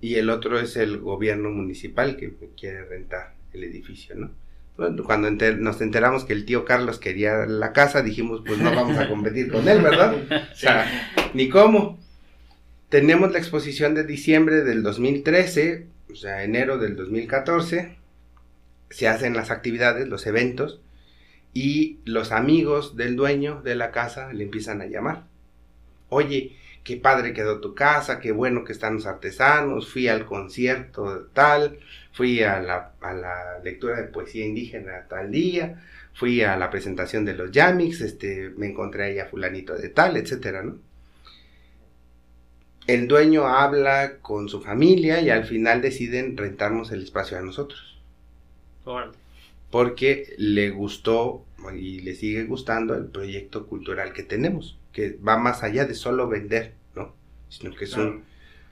[0.00, 4.30] y el otro es el gobierno municipal que quiere rentar el edificio, ¿no?
[5.04, 9.08] Cuando nos enteramos que el tío Carlos quería la casa, dijimos, pues no vamos a
[9.08, 10.16] competir con él, ¿verdad?
[10.52, 12.00] O sea, ni cómo.
[12.88, 17.96] Tenemos la exposición de diciembre del 2013, o sea, enero del 2014,
[18.88, 20.80] se hacen las actividades, los eventos,
[21.52, 25.26] y los amigos del dueño de la casa le empiezan a llamar.
[26.08, 31.28] Oye, qué padre quedó tu casa, qué bueno que están los artesanos, fui al concierto
[31.32, 31.80] tal,
[32.12, 37.24] fui a la, a la lectura de poesía indígena tal día, fui a la presentación
[37.24, 40.78] de los Yamix, este, me encontré ahí a fulanito de tal, etcétera, ¿no?
[42.86, 47.98] El dueño habla con su familia y al final deciden rentarnos el espacio a nosotros.
[49.70, 51.44] Porque le gustó
[51.74, 56.28] y le sigue gustando el proyecto cultural que tenemos, que va más allá de solo
[56.28, 57.14] vender, ¿no?
[57.48, 58.24] Sino que es un...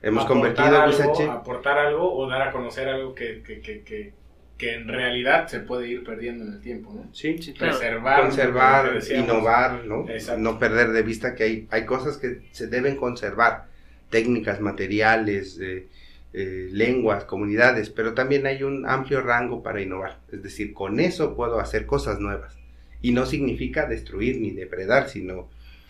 [0.02, 4.12] Hemos convertido algo, Aportar algo o dar a conocer algo que, que, que,
[4.58, 7.08] que, en realidad se puede ir perdiendo en el tiempo, ¿no?
[7.12, 8.20] Sí, sí Preservar.
[8.20, 10.06] Conservar, innovar, ¿no?
[10.38, 13.71] No perder de vista que hay, hay cosas que se deben conservar
[14.12, 15.88] técnicas, materiales, eh,
[16.34, 20.20] eh, lenguas, comunidades, pero también hay un amplio rango para innovar.
[20.30, 22.56] Es decir, con eso puedo hacer cosas nuevas.
[23.00, 25.48] Y no significa destruir ni depredar, sino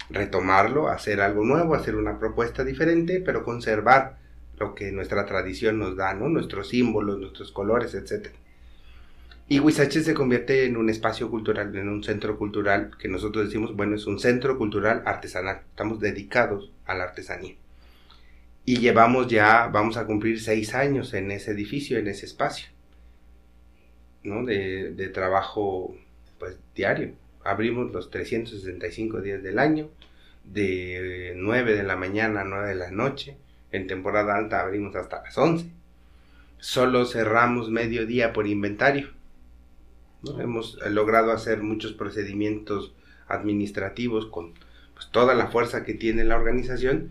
[0.08, 4.18] retomarlo, hacer algo nuevo, hacer una propuesta diferente, pero conservar
[4.58, 6.28] lo que nuestra tradición nos da, ¿no?
[6.28, 8.28] Nuestros símbolos, nuestros colores, etc.
[9.48, 13.76] Y Huizache se convierte en un espacio cultural, en un centro cultural que nosotros decimos,
[13.76, 15.62] bueno, es un centro cultural artesanal.
[15.70, 17.54] Estamos dedicados a la artesanía.
[18.64, 22.68] Y llevamos ya, vamos a cumplir seis años en ese edificio, en ese espacio,
[24.22, 24.44] ¿no?
[24.44, 25.96] De, trabajo,
[26.38, 27.12] pues, diario.
[27.44, 29.90] Abrimos los 365 días del año,
[30.44, 33.37] de 9 de la mañana a 9 de la noche.
[33.72, 35.68] En temporada alta abrimos hasta las 11.
[36.59, 39.09] Solo cerramos mediodía por inventario.
[40.22, 40.40] ¿no?
[40.40, 42.94] Hemos logrado hacer muchos procedimientos
[43.27, 44.53] administrativos con
[44.94, 47.11] pues, toda la fuerza que tiene la organización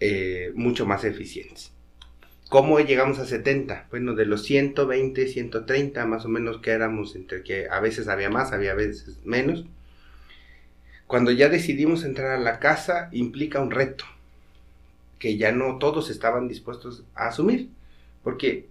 [0.00, 1.72] eh, mucho más eficientes.
[2.48, 3.88] ¿Cómo llegamos a 70?
[3.90, 8.30] Bueno, de los 120, 130 más o menos que éramos, entre que a veces había
[8.30, 9.64] más, había veces menos.
[11.06, 14.04] Cuando ya decidimos entrar a la casa, implica un reto
[15.18, 17.70] que ya no todos estaban dispuestos a asumir.
[18.22, 18.68] Porque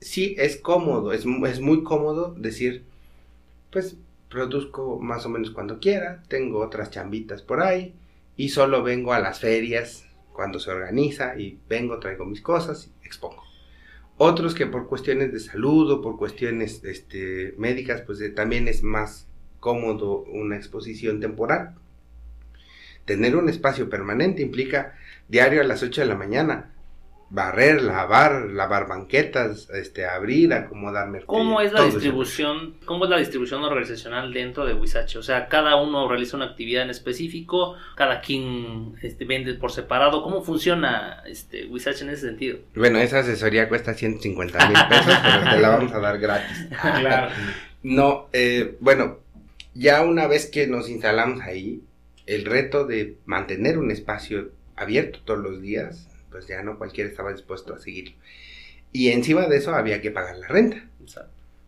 [0.00, 2.84] sí es cómodo, es, es muy cómodo decir,
[3.70, 3.96] pues
[4.28, 7.94] produzco más o menos cuando quiera, tengo otras chambitas por ahí
[8.36, 13.06] y solo vengo a las ferias cuando se organiza y vengo, traigo mis cosas y
[13.06, 13.42] expongo.
[14.16, 18.82] Otros que por cuestiones de salud o por cuestiones este, médicas, pues eh, también es
[18.82, 19.26] más
[19.60, 21.76] cómodo una exposición temporal.
[23.04, 24.94] Tener un espacio permanente implica
[25.28, 26.74] diario a las 8 de la mañana
[27.30, 31.38] barrer, lavar, lavar banquetas, este, abrir, acomodar mercados.
[31.38, 35.16] ¿Cómo es la distribución, cómo es la distribución organizacional dentro de Huizache?
[35.16, 40.24] O sea, cada uno realiza una actividad en específico, cada quien este, vende por separado.
[40.24, 42.58] ¿Cómo funciona este Huizache en ese sentido?
[42.74, 46.66] Bueno, esa asesoría cuesta 150 mil pesos, pero te la vamos a dar gratis.
[46.80, 47.30] claro.
[47.82, 49.20] No, eh, bueno,
[49.72, 51.82] ya una vez que nos instalamos ahí,
[52.26, 57.32] el reto de mantener un espacio abierto todos los días pues ya no cualquiera estaba
[57.32, 58.16] dispuesto a seguirlo.
[58.92, 60.88] Y encima de eso había que pagar la renta.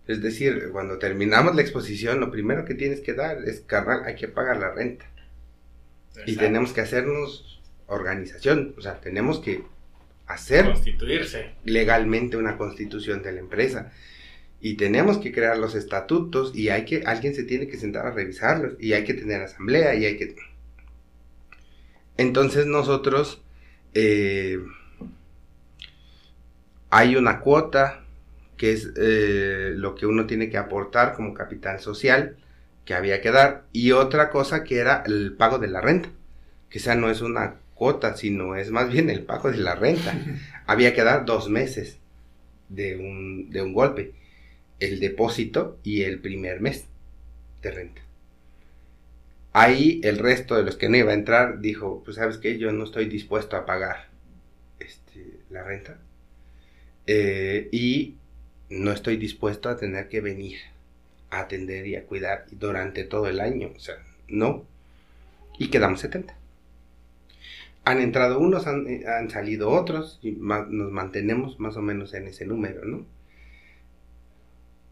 [0.07, 4.16] Es decir, cuando terminamos la exposición, lo primero que tienes que dar es, carnal, hay
[4.16, 5.07] que pagar la renta.
[6.27, 9.62] Y tenemos que hacernos organización, o sea, tenemos que
[10.27, 13.92] hacer constituirse legalmente una constitución de la empresa
[14.61, 18.12] y tenemos que crear los estatutos y hay que alguien se tiene que sentar a
[18.12, 20.35] revisarlos y hay que tener asamblea y hay que
[22.16, 23.41] entonces nosotros
[23.94, 24.59] eh,
[26.90, 28.05] hay una cuota
[28.57, 32.37] que es eh, lo que uno tiene que aportar como capital social
[32.85, 36.11] que había que dar y otra cosa que era el pago de la renta
[36.68, 40.14] que esa no es una cuota sino es más bien el pago de la renta
[40.66, 41.98] había que dar dos meses
[42.68, 44.14] de un, de un golpe
[44.83, 46.87] el depósito y el primer mes
[47.62, 48.02] de renta.
[49.52, 52.72] Ahí el resto de los que no iba a entrar dijo, pues sabes que yo
[52.72, 54.08] no estoy dispuesto a pagar
[54.78, 55.98] este, la renta
[57.06, 58.16] eh, y
[58.70, 60.58] no estoy dispuesto a tener que venir
[61.30, 63.72] a atender y a cuidar durante todo el año.
[63.74, 63.96] O sea,
[64.28, 64.64] no.
[65.58, 66.34] Y quedamos 70.
[67.84, 72.46] Han entrado unos, han, eh, salido otros y nos mantenemos más o menos en ese
[72.46, 73.04] número, ¿no?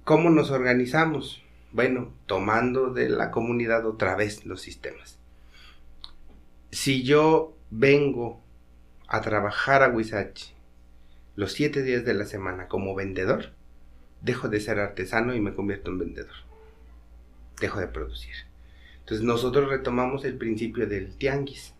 [0.04, 1.42] ¿Cómo nos organizamos?
[1.72, 5.18] Bueno, tomando de la comunidad otra vez los sistemas.
[6.72, 8.40] Si yo vengo
[9.06, 10.52] a trabajar a Huizachi
[11.36, 13.52] los siete días de la semana como vendedor,
[14.20, 16.34] dejo de ser artesano y me convierto en vendedor.
[17.60, 18.34] Dejo de producir.
[19.00, 21.74] Entonces nosotros retomamos el principio del tianguis.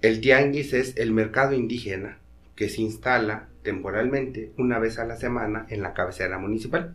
[0.00, 2.18] El tianguis es el mercado indígena
[2.54, 6.94] que se instala temporalmente una vez a la semana en la cabecera municipal.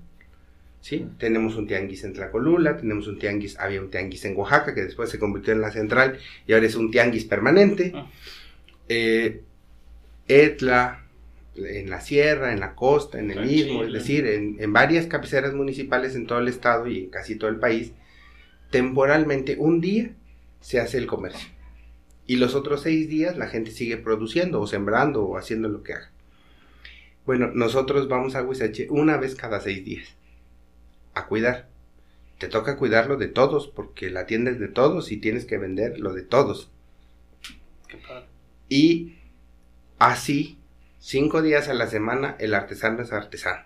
[0.85, 1.03] ¿Sí?
[1.17, 5.09] Tenemos un tianguis en Tlacolula, tenemos un tianguis, había un tianguis en Oaxaca que después
[5.09, 7.91] se convirtió en la central y ahora es un tianguis permanente.
[7.95, 8.07] Ah.
[8.87, 9.41] Eh,
[10.27, 11.07] Etla,
[11.55, 15.55] en la sierra, en la costa, en el mismo, es decir, en, en, varias cabeceras
[15.55, 17.91] municipales en todo el estado y en casi todo el país,
[18.69, 20.11] temporalmente un día
[20.59, 21.49] se hace el comercio.
[22.27, 25.93] Y los otros seis días la gente sigue produciendo o sembrando o haciendo lo que
[25.93, 26.11] haga.
[27.25, 30.15] Bueno, nosotros vamos a Huizache una vez cada seis días
[31.15, 31.69] a cuidar.
[32.37, 35.99] Te toca cuidarlo de todos porque la tienda es de todos y tienes que vender
[35.99, 36.69] lo de todos.
[38.69, 39.15] Y
[39.99, 40.59] así
[41.05, 43.63] Cinco días a la semana el artesano es artesano.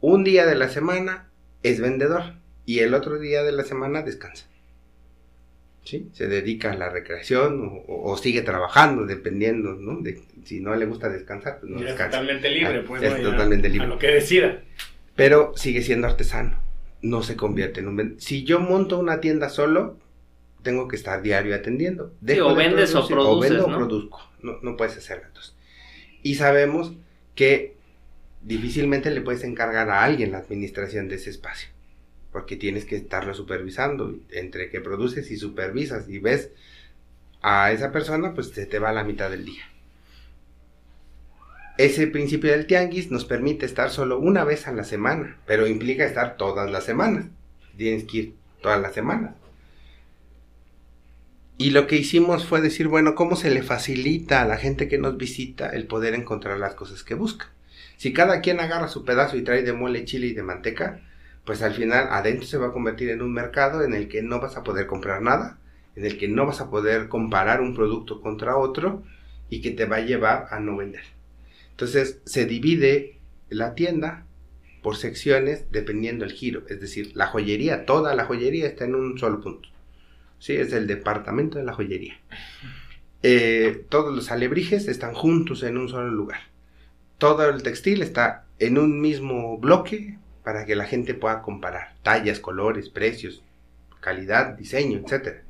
[0.00, 1.30] Un día de la semana
[1.62, 2.34] es vendedor
[2.66, 4.48] y el otro día de la semana descansa.
[5.84, 6.08] ¿Sí?
[6.12, 10.00] Se dedica a la recreación o, sigue trabajando, dependiendo, ¿no?
[10.00, 12.04] De, si no le gusta descansar, pues no descansa.
[12.04, 13.02] Es totalmente libre, ah, pues.
[13.04, 13.86] Es totalmente libre.
[13.86, 14.60] A lo que decida.
[15.16, 16.58] Pero sigue siendo artesano.
[17.02, 18.22] No se convierte en un vendedor.
[18.22, 19.98] Si yo monto una tienda solo,
[20.62, 22.12] tengo que estar diario atendiendo.
[22.42, 24.20] o vendes o produces, o vendo o produzco.
[24.42, 25.56] No, no puedes hacer gatos
[26.22, 26.92] y sabemos
[27.34, 27.76] que
[28.42, 31.68] difícilmente le puedes encargar a alguien la administración de ese espacio,
[32.32, 36.50] porque tienes que estarlo supervisando, entre que produces y supervisas y ves
[37.42, 39.64] a esa persona, pues se te va a la mitad del día.
[41.80, 46.04] Ese principio del tianguis nos permite estar solo una vez a la semana, pero implica
[46.04, 47.24] estar todas las semanas.
[47.74, 49.34] Tienes que ir todas las semanas.
[51.56, 54.98] Y lo que hicimos fue decir, bueno, ¿cómo se le facilita a la gente que
[54.98, 57.50] nos visita el poder encontrar las cosas que busca?
[57.96, 61.00] Si cada quien agarra su pedazo y trae de mole, chile y de manteca,
[61.46, 64.38] pues al final adentro se va a convertir en un mercado en el que no
[64.38, 65.58] vas a poder comprar nada,
[65.96, 69.02] en el que no vas a poder comparar un producto contra otro
[69.48, 71.19] y que te va a llevar a no vender.
[71.70, 74.26] Entonces se divide la tienda
[74.82, 79.18] por secciones dependiendo del giro, es decir, la joyería, toda la joyería está en un
[79.18, 79.68] solo punto.
[80.38, 80.54] ¿sí?
[80.54, 82.18] Es el departamento de la joyería.
[83.22, 86.40] Eh, todos los alebrijes están juntos en un solo lugar.
[87.18, 92.40] Todo el textil está en un mismo bloque para que la gente pueda comparar tallas,
[92.40, 93.42] colores, precios,
[94.00, 95.42] calidad, diseño, etc.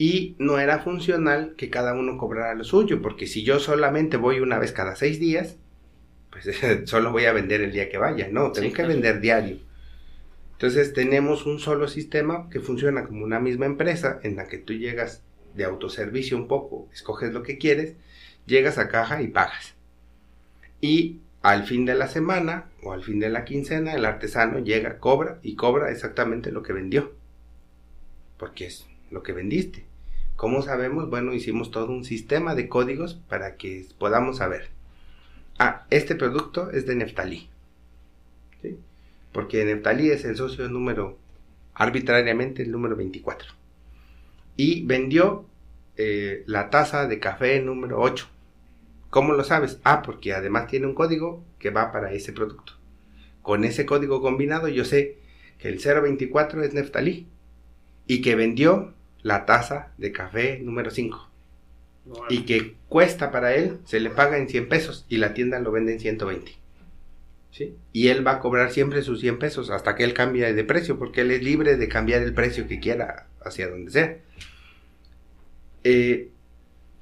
[0.00, 4.40] Y no era funcional que cada uno cobrara lo suyo, porque si yo solamente voy
[4.40, 5.58] una vez cada seis días,
[6.30, 6.48] pues
[6.88, 8.28] solo voy a vender el día que vaya.
[8.32, 9.58] No, tengo que vender diario.
[10.52, 14.72] Entonces tenemos un solo sistema que funciona como una misma empresa en la que tú
[14.72, 15.22] llegas
[15.54, 17.92] de autoservicio un poco, escoges lo que quieres,
[18.46, 19.74] llegas a caja y pagas.
[20.80, 24.96] Y al fin de la semana o al fin de la quincena el artesano llega,
[24.96, 27.12] cobra y cobra exactamente lo que vendió.
[28.38, 29.89] Porque es lo que vendiste.
[30.40, 31.10] ¿Cómo sabemos?
[31.10, 34.70] Bueno, hicimos todo un sistema de códigos para que podamos saber.
[35.58, 37.50] Ah, este producto es de Neftalí
[39.32, 41.18] porque Neftalí es el socio número,
[41.74, 43.52] arbitrariamente el número 24.
[44.56, 45.44] Y vendió
[45.98, 48.26] eh, la taza de café número 8.
[49.10, 49.78] ¿Cómo lo sabes?
[49.84, 52.72] Ah, porque además tiene un código que va para ese producto.
[53.42, 55.18] Con ese código combinado yo sé
[55.58, 57.26] que el 024 es Neftalí
[58.06, 61.28] y que vendió la taza de café número 5.
[62.28, 65.70] Y que cuesta para él, se le paga en 100 pesos y la tienda lo
[65.70, 66.52] vende en 120.
[67.92, 70.98] Y él va a cobrar siempre sus 100 pesos hasta que él cambie de precio,
[70.98, 74.18] porque él es libre de cambiar el precio que quiera hacia donde sea.
[75.84, 76.30] Eh,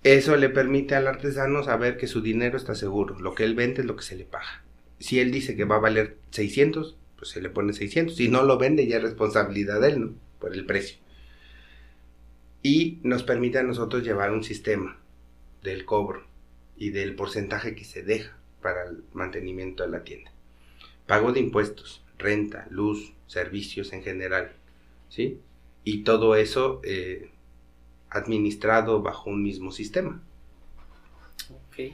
[0.03, 3.83] eso le permite al artesano saber que su dinero está seguro, lo que él vende
[3.83, 4.65] es lo que se le paga.
[4.99, 8.17] Si él dice que va a valer 600, pues se le pone 600.
[8.17, 10.15] Si no lo vende, ya es responsabilidad de él, ¿no?
[10.41, 10.99] Por el precio.
[12.63, 14.99] Y nos permite a nosotros llevar un sistema
[15.63, 16.27] del cobro
[16.77, 20.33] y del porcentaje que se deja para el mantenimiento de la tienda
[21.09, 24.53] pago de impuestos, renta, luz, servicios en general,
[25.09, 25.41] ¿sí?
[25.83, 27.31] Y todo eso eh,
[28.11, 30.23] administrado bajo un mismo sistema.
[31.51, 31.93] Ok.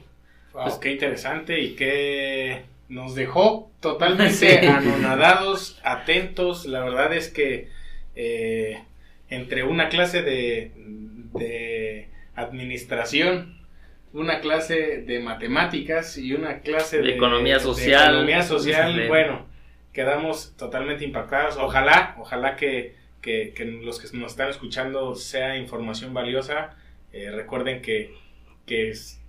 [0.53, 6.65] Wow, qué interesante y que nos dejó totalmente anonadados, atentos.
[6.65, 7.69] La verdad es que
[8.15, 8.83] eh,
[9.29, 10.71] entre una clase de,
[11.33, 13.55] de administración
[14.15, 18.13] una clase de matemáticas y una clase de, economía social.
[18.13, 19.45] economía social, bueno,
[19.91, 21.57] quedamos totalmente impactados.
[21.57, 22.95] Ojalá, ojalá que,
[23.83, 26.77] los que nos están escuchando sea información valiosa.
[27.11, 28.13] Eh, recuerden que,
[28.65, 29.21] pues,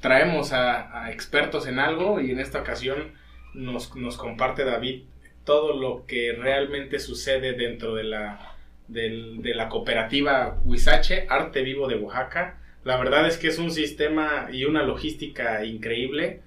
[0.00, 3.14] traemos a, expertos en algo y en esta ocasión
[3.54, 5.02] nos, nos comparte David
[5.44, 8.51] todo lo que realmente sucede dentro de la,
[8.88, 14.48] de la cooperativa Huizache, Arte Vivo de Oaxaca la verdad es que es un sistema
[14.52, 16.40] y una logística increíble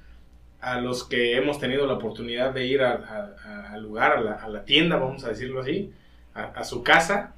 [0.60, 5.24] a los que hemos tenido la oportunidad de ir al lugar, a la, tienda, vamos
[5.24, 5.94] a decirlo así,
[6.34, 7.36] a, su casa.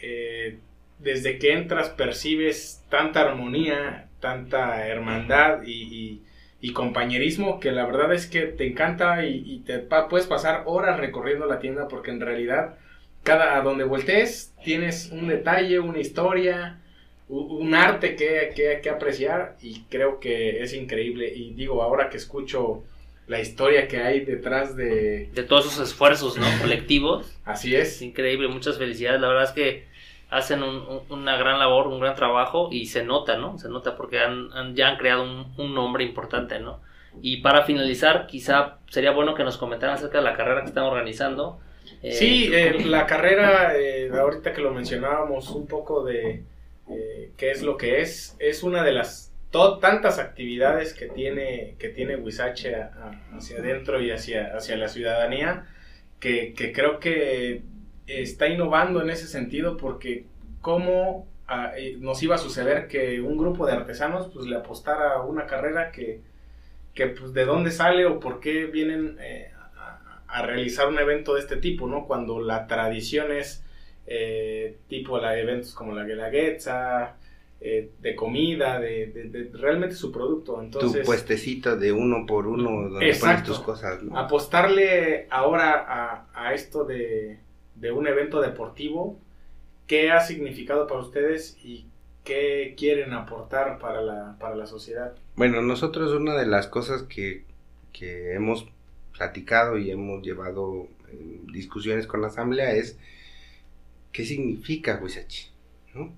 [0.00, 0.58] Eh,
[0.98, 6.22] desde que entras percibes tanta armonía, tanta hermandad y,
[6.74, 11.60] compañerismo que la verdad es que te encanta y, te puedes pasar horas recorriendo la
[11.60, 12.74] tienda porque en realidad
[13.26, 16.78] cada a donde voltees tienes un detalle, una historia,
[17.28, 21.32] un arte que, que, apreciar y creo que es increíble.
[21.34, 22.84] Y digo, ahora que escucho
[23.26, 25.28] la historia que hay detrás de...
[25.34, 26.46] De todos esos esfuerzos, ¿no?
[26.62, 27.36] Colectivos.
[27.44, 28.00] Así es.
[28.00, 29.20] increíble, muchas felicidades.
[29.20, 29.86] La verdad es que
[30.30, 33.58] hacen una gran labor, un gran trabajo y se nota, ¿no?
[33.58, 35.24] Se nota porque han, ya han creado
[35.56, 36.80] un, nombre importante, ¿no?
[37.22, 40.84] Y para finalizar, quizá sería bueno que nos comentaran acerca de la carrera que están
[40.84, 41.58] organizando.
[42.12, 46.42] Sí, eh, la carrera, eh, ahorita que lo mencionábamos, un poco de
[46.90, 48.36] eh, qué es lo que es.
[48.38, 49.32] Es una de las
[49.80, 52.76] tantas actividades que tiene, que tiene Huizache
[53.34, 55.66] hacia adentro y hacia, hacia la ciudadanía,
[56.20, 57.62] que, creo que
[58.06, 60.26] está innovando en ese sentido porque
[60.66, 65.14] cómo ah, eh, nos iba a suceder que un grupo de artesanos pues le apostara
[65.14, 66.20] a una carrera que,
[66.92, 69.52] que pues de dónde sale o por qué vienen eh,
[70.28, 72.06] a, a, realizar un evento de este tipo, ¿no?
[72.06, 73.64] Cuando la tradición es
[74.06, 77.16] eh, tipo de eventos como la Guelaguetza,
[77.60, 80.62] eh, de comida, de, realmente su producto.
[80.62, 83.98] Entonces, tu puestecito de uno por uno donde pones tus cosas.
[84.14, 87.38] Apostarle ahora a, esto de,
[87.92, 89.18] un evento deportivo,
[89.88, 91.86] ¿qué ha significado para ustedes y
[92.22, 95.14] qué quieren aportar para la, para la sociedad?
[95.34, 97.44] Bueno, nosotros una de las cosas que,
[97.92, 98.68] que hemos
[99.16, 102.98] platicado y hemos llevado en discusiones con la asamblea es
[104.12, 105.48] qué significa Huizachi,
[105.94, 106.12] ¿no?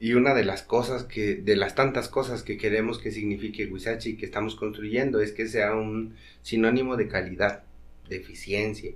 [0.00, 4.10] Y una de las cosas que, de las tantas cosas que queremos que signifique Huizachi
[4.10, 7.64] y que estamos construyendo es que sea un sinónimo de calidad,
[8.08, 8.92] de eficiencia,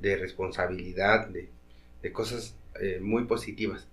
[0.00, 1.50] de responsabilidad, de,
[2.12, 3.88] cosas eh, muy positivas.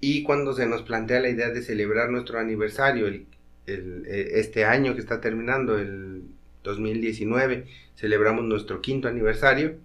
[0.00, 3.26] Y cuando se nos plantea la idea de celebrar nuestro aniversario, el,
[3.66, 6.22] eh, este año que está terminando, el
[6.62, 9.76] 2019, celebramos nuestro quinto aniversario,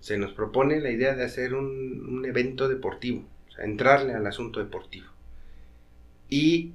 [0.00, 4.60] se nos propone la idea de hacer un, evento deportivo, o sea, entrarle al asunto
[4.60, 5.06] deportivo.
[6.28, 6.72] Y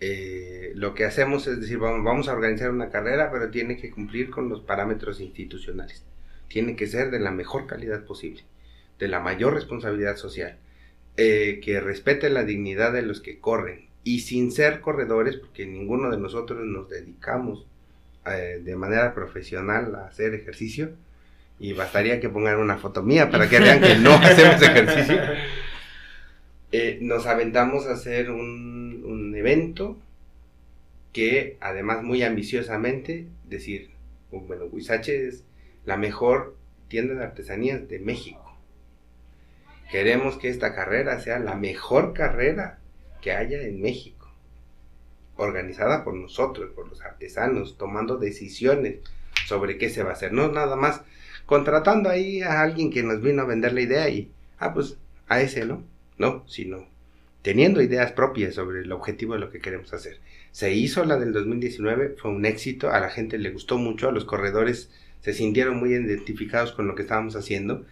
[0.00, 4.30] eh, lo que hacemos es decir, vamos, a organizar una carrera, pero tiene que cumplir
[4.30, 6.04] con los parámetros institucionales.
[6.48, 8.44] Tiene que ser de la mejor calidad posible,
[8.98, 10.58] de la mayor responsabilidad social,
[11.16, 16.10] eh, que respete la dignidad de los que corren y sin ser corredores, porque ninguno
[16.10, 17.66] de nosotros nos dedicamos
[18.26, 20.92] eh, de manera profesional a hacer ejercicio,
[21.58, 25.20] y bastaría que pongan una foto mía para que vean que no hacemos ejercicio.
[26.72, 29.96] Eh, nos aventamos a hacer un, un, evento
[31.12, 33.90] que además muy ambiciosamente decir,
[34.32, 35.44] bueno, Huizache es
[35.84, 36.56] la mejor
[36.88, 38.58] tienda de artesanías de México.
[39.90, 42.78] Queremos que esta carrera sea la mejor carrera
[43.20, 44.13] que haya en México,
[45.36, 48.96] organizada por nosotros, por los artesanos, tomando decisiones
[49.46, 50.32] sobre qué se va a hacer.
[50.32, 51.02] No nada más
[51.46, 54.96] contratando ahí a alguien que nos vino a vender la idea y, ah, pues
[55.28, 55.82] a ese, ¿no?
[56.18, 56.86] No, sino
[57.44, 60.18] teniendo ideas propias sobre el objetivo de lo que queremos hacer.
[60.50, 64.12] Se hizo la del 2019, fue un éxito, a la gente le gustó mucho, a
[64.12, 67.84] los corredores se sintieron muy identificados con lo que estábamos haciendo.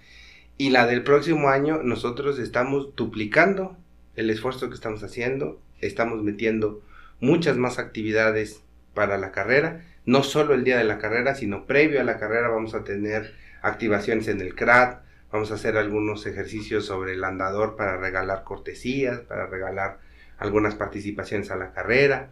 [0.56, 3.76] Y la del próximo año nosotros estamos duplicando
[4.16, 6.80] el esfuerzo que estamos haciendo, estamos metiendo
[7.22, 8.62] muchas más actividades
[8.94, 12.48] para la carrera, no solo el día de la carrera, sino previo a la carrera
[12.48, 17.76] vamos a tener activaciones en el CRAT, vamos a hacer algunos ejercicios sobre el andador
[17.76, 20.00] para regalar cortesías, para regalar
[20.36, 22.30] algunas participaciones a la carrera.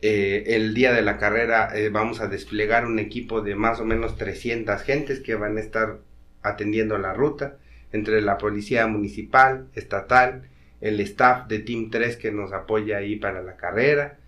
[0.00, 3.84] Eh, el día de la carrera eh, vamos a desplegar un equipo de más o
[3.84, 5.98] menos 300 gentes que van a estar
[6.42, 7.58] atendiendo la ruta,
[7.92, 10.48] entre la policía municipal, estatal,
[10.80, 14.18] el staff de Team 3 que nos apoya ahí para la carrera,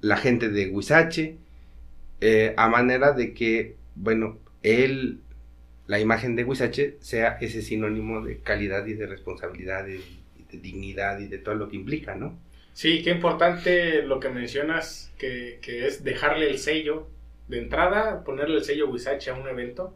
[0.00, 1.36] la gente de Huizache,
[2.20, 5.20] eh, a manera de que, bueno, él,
[5.86, 10.00] la imagen de Huizache sea ese sinónimo de calidad y de responsabilidad, y
[10.50, 12.38] de dignidad y de todo lo que implica, ¿no?
[12.72, 17.06] Sí, qué importante lo que mencionas, que, que es dejarle el sello
[17.48, 19.94] de entrada, ponerle el sello Huizache a un evento.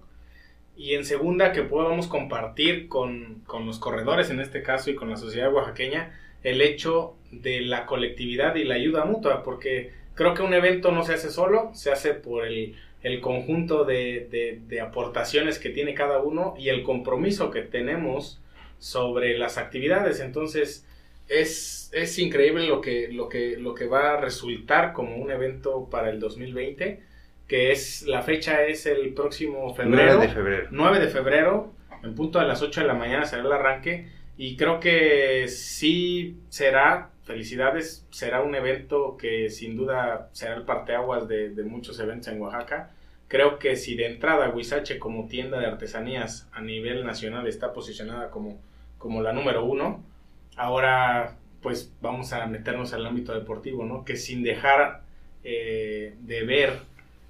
[0.77, 5.09] Y en segunda, que podamos compartir con, con, los corredores, en este caso, y con
[5.09, 10.43] la sociedad oaxaqueña, el hecho de la colectividad y la ayuda mutua, porque creo que
[10.43, 14.81] un evento no se hace solo, se hace por el, el conjunto de, de, de,
[14.81, 18.41] aportaciones que tiene cada uno y el compromiso que tenemos
[18.79, 20.21] sobre las actividades.
[20.21, 20.87] Entonces,
[21.29, 25.89] es, es increíble lo que, lo, que, lo que va a resultar como un evento
[25.91, 27.03] para el 2020,
[27.49, 30.15] que es la fecha es el próximo febrero.
[30.17, 30.69] 9 de febrero.
[30.71, 31.73] 9 de febrero,
[32.03, 34.09] en punto a las 8 de la mañana será el arranque.
[34.37, 41.29] Y creo que sí será, felicidades, será un evento que sin duda será el parteaguas
[41.29, 42.91] de, muchos eventos en Oaxaca.
[43.29, 48.31] Creo que si de entrada Huizache como tienda de artesanías a nivel nacional está posicionada
[48.31, 48.61] como,
[48.99, 50.03] como la número uno,
[50.57, 54.05] ahora pues vamos a meternos al ámbito deportivo, ¿no?
[54.05, 55.03] Que sin dejar
[55.45, 56.81] eh, de ver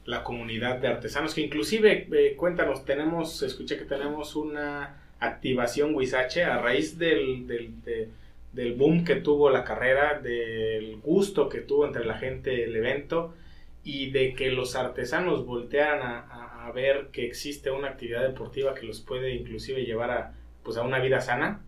[0.06, 6.44] la comunidad de artesanos, que inclusive, eh, cuéntanos, tenemos, escuché que tenemos una activación Huizache
[6.44, 8.08] a raíz del, del, de,
[8.52, 13.34] del, boom que tuvo la carrera, del gusto que tuvo entre la gente el evento
[13.82, 18.86] y de que los artesanos voltearan a, a, ver que existe una actividad deportiva que
[18.86, 21.60] los puede inclusive llevar a, pues, a una vida sana.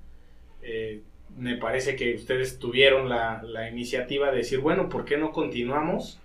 [0.62, 1.02] Eh,
[1.36, 6.18] me parece que ustedes tuvieron la, la, iniciativa de decir, bueno, ¿por qué no continuamos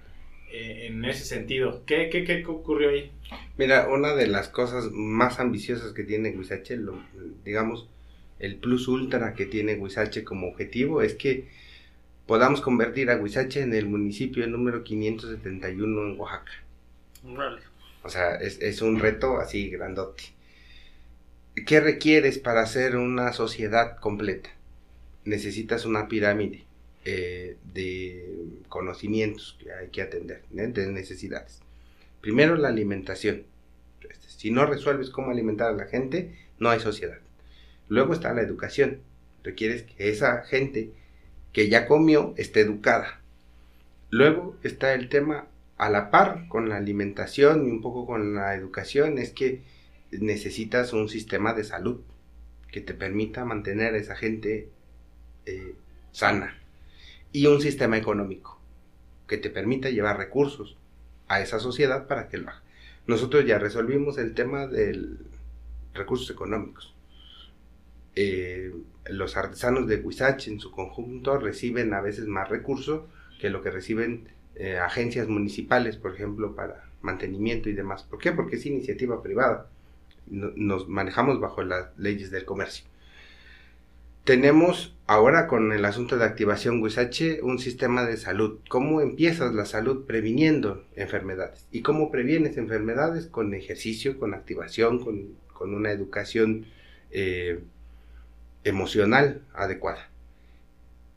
[0.52, 1.84] en ese sentido?
[1.86, 3.12] ¿Qué, ¿Qué, qué, ocurrió ahí?
[3.58, 6.80] Mira, una de las cosas más ambiciosas que tiene Huizache,
[7.44, 7.88] digamos,
[8.40, 11.48] el plus ultra que tiene Huizache como objetivo es que
[12.26, 16.52] podamos convertir a Huizache en el municipio número 571 en Oaxaca.
[17.24, 17.62] Vale.
[18.04, 20.24] O sea, es, es un reto así grandote.
[21.66, 24.50] ¿Qué requieres para hacer una sociedad completa?
[25.26, 26.64] necesitas una pirámide
[27.04, 30.68] eh, de conocimientos que hay que atender, ¿eh?
[30.68, 31.60] de necesidades.
[32.22, 33.44] Primero la alimentación.
[34.28, 37.18] Si no resuelves cómo alimentar a la gente, no hay sociedad.
[37.88, 39.00] Luego está la educación.
[39.44, 40.92] Requieres que esa gente
[41.54, 43.20] que ya comió esté educada.
[44.12, 45.48] Luego está el tema
[45.78, 49.62] a la par con la alimentación y un poco con la educación, es que
[50.12, 52.02] necesitas un sistema de salud
[52.72, 54.70] que te permita mantener a esa gente
[55.48, 55.74] eh,
[56.12, 56.61] sana
[57.32, 58.60] y un sistema económico
[59.28, 60.78] que te permita llevar recursos
[61.28, 62.62] a esa sociedad para que lo haga.
[63.08, 65.16] Nosotros ya resolvimos el tema de
[65.94, 66.94] recursos económicos.
[68.16, 68.74] Eh,
[69.10, 73.04] los artesanos de Huizache en su conjunto reciben a veces más recursos
[73.40, 78.04] que lo que reciben eh, agencias municipales, por ejemplo, para mantenimiento y demás.
[78.04, 78.32] ¿Por qué?
[78.32, 79.70] Porque es iniciativa privada.
[80.28, 82.86] No, nos manejamos bajo las leyes del comercio.
[84.24, 88.60] Tenemos ahora con el asunto de activación Huizache un sistema de salud.
[88.70, 91.66] ¿Cómo empiezas la salud previniendo enfermedades?
[91.72, 93.26] ¿Y cómo previenes enfermedades?
[93.26, 96.68] Con ejercicio, con activación, con, con una educación
[97.10, 97.62] eh,
[98.64, 100.12] emocional adecuada.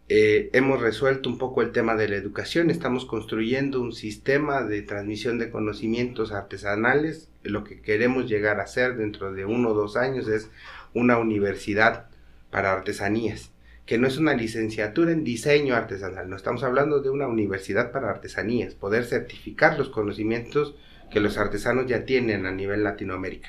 [0.08, 4.82] Eh, hemos resuelto un poco el tema de la educación, estamos construyendo un sistema de
[4.82, 7.28] transmisión de conocimientos artesanales.
[7.42, 10.50] Lo que queremos llegar a hacer dentro de uno o dos años es
[10.94, 12.08] una universidad
[12.54, 13.50] para artesanías,
[13.84, 18.08] que no es una licenciatura en diseño artesanal, no estamos hablando de una universidad para
[18.08, 20.76] artesanías, poder certificar los conocimientos
[21.10, 23.48] que los artesanos ya tienen a nivel Latinoamérica.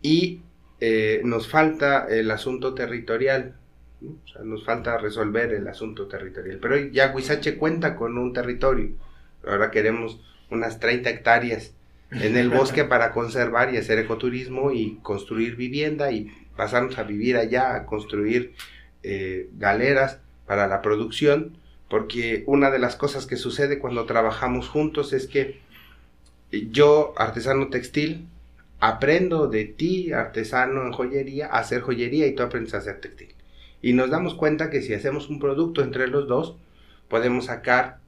[0.00, 0.40] Y
[0.80, 3.54] eh, nos falta el asunto territorial,
[4.00, 4.12] ¿no?
[4.12, 8.92] o sea, nos falta resolver el asunto territorial, pero ya Huizache cuenta con un territorio,
[9.46, 11.74] ahora queremos unas 30 hectáreas
[12.12, 17.36] en el bosque para conservar y hacer ecoturismo y construir vivienda y pasarnos a vivir
[17.36, 18.54] allá, a construir
[19.02, 21.56] eh, galeras para la producción,
[21.88, 25.60] porque una de las cosas que sucede cuando trabajamos juntos es que
[26.70, 28.28] yo, artesano textil,
[28.80, 33.34] aprendo de ti, artesano en joyería, a hacer joyería y tú aprendes a hacer textil.
[33.82, 36.56] Y nos damos cuenta que si hacemos un producto entre los dos,
[37.08, 37.98] podemos sacar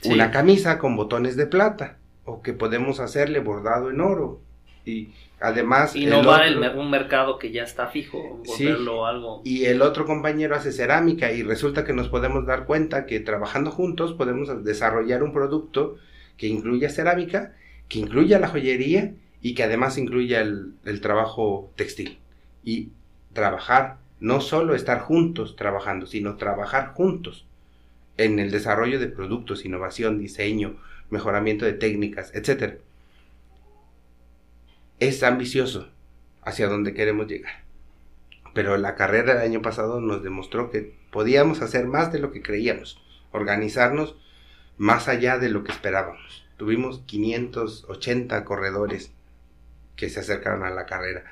[0.00, 0.12] sí.
[0.12, 4.40] una camisa con botones de plata, o que podemos hacerle bordado en oro,
[4.84, 5.08] Y
[5.40, 5.94] además...
[5.94, 9.42] Y no va el, un mercado que ya está fijo, volverlo algo...
[9.44, 13.70] Y el otro compañero hace cerámica y resulta que nos podemos dar cuenta que trabajando
[13.70, 15.96] juntos podemos desarrollar un producto
[16.36, 17.54] que incluya cerámica,
[17.88, 22.18] que incluya la joyería y que además incluya el, el trabajo textil.
[22.64, 22.88] Y
[23.32, 27.46] trabajar, no solo estar juntos trabajando, sino trabajar juntos
[28.16, 30.76] en el desarrollo de productos, innovación, diseño,
[31.08, 32.74] mejoramiento de técnicas, etc.
[35.00, 35.90] Es ambicioso
[36.42, 37.64] hacia donde queremos llegar.
[38.54, 42.42] Pero la carrera del año pasado nos demostró que podíamos hacer más de lo que
[42.42, 44.16] creíamos, organizarnos
[44.78, 46.46] más allá de lo que esperábamos.
[46.56, 49.12] Tuvimos 580 corredores
[49.96, 51.24] que se acercaron a la carrera.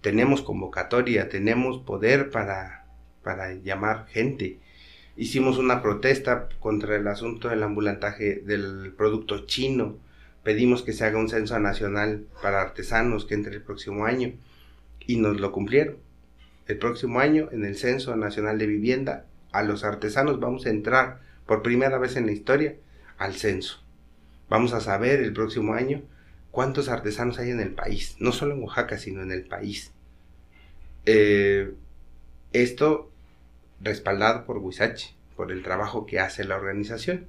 [0.00, 2.86] Tenemos convocatoria, tenemos poder para,
[3.22, 4.60] para llamar gente
[5.16, 9.96] hicimos una protesta contra el asunto del ambulantaje del producto chino.
[10.46, 14.34] Pedimos que se haga un censo nacional para artesanos que entre el próximo año
[15.00, 15.96] y nos lo cumplieron.
[16.68, 21.20] El próximo año en el Censo Nacional de Vivienda a los artesanos vamos a entrar
[21.46, 22.76] por primera vez en la historia
[23.18, 23.82] al censo.
[24.48, 26.04] Vamos a saber el próximo año
[26.52, 29.90] cuántos artesanos hay en el país, no solo en Oaxaca, sino en el país.
[31.06, 31.74] Eh,
[32.52, 33.10] esto
[33.80, 37.26] respaldado por Huizache, por el trabajo que hace la organización.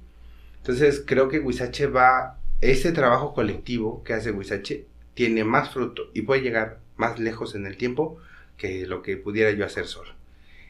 [0.58, 6.22] Entonces creo que Huizache va, ese trabajo colectivo que hace Huizache tiene más fruto y
[6.22, 8.18] puede llegar más lejos en el tiempo
[8.56, 10.10] que lo que pudiera yo hacer solo.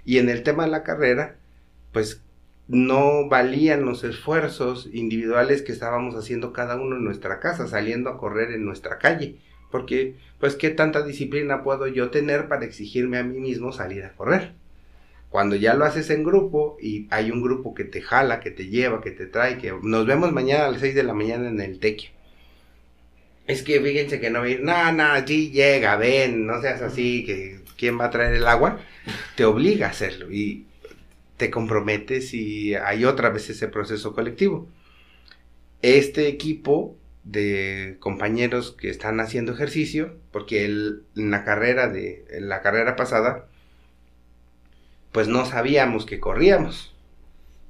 [0.05, 1.37] Y en el tema de la carrera,
[1.93, 2.23] pues
[2.67, 8.19] no valían los esfuerzos individuales que estábamos haciendo cada uno en nuestra casa, saliendo a
[8.19, 9.37] correr en nuestra calle.
[9.71, 14.15] Porque, pues, ¿qué tanta disciplina puedo yo tener para exigirme a mí mismo salir a
[14.15, 14.53] correr?
[15.31, 18.69] Cuando ya lo haces en grupo y hay un grupo que te jala, que te
[18.69, 21.61] lleva, que te trae, que nos vemos mañana a las 6 de la mañana en
[21.61, 22.11] el tequio.
[23.47, 26.83] Es que fíjense que no va a ir, no, no, sí llega, ven, no seas
[26.83, 28.81] así, que quién va a traer el agua,
[29.37, 30.67] te obliga a hacerlo y
[31.39, 34.69] te comprometes y hay otra vez ese proceso colectivo.
[35.81, 42.61] Este equipo de compañeros que están haciendo ejercicio, porque en la carrera de en la
[42.63, 43.49] carrera pasada
[45.13, 46.95] pues no sabíamos que corríamos.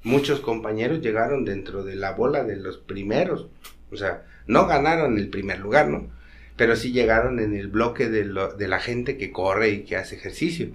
[0.03, 3.47] Muchos compañeros llegaron dentro de la bola de los primeros.
[3.91, 6.07] O sea, no ganaron el primer lugar, ¿no?
[6.55, 8.23] Pero sí llegaron en el bloque de,
[8.57, 10.69] de la gente que corre y que hace ejercicio.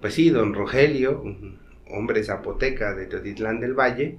[0.00, 1.58] Pues sí, don Rogelio, un
[1.90, 4.18] hombre zapoteca de Teotitlán del Valle,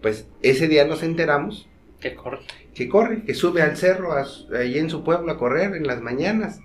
[0.00, 1.68] pues ese día nos enteramos.
[2.00, 2.40] Que corre.
[2.74, 6.60] Que corre, que sube al cerro allí en su pueblo a correr en las mañanas.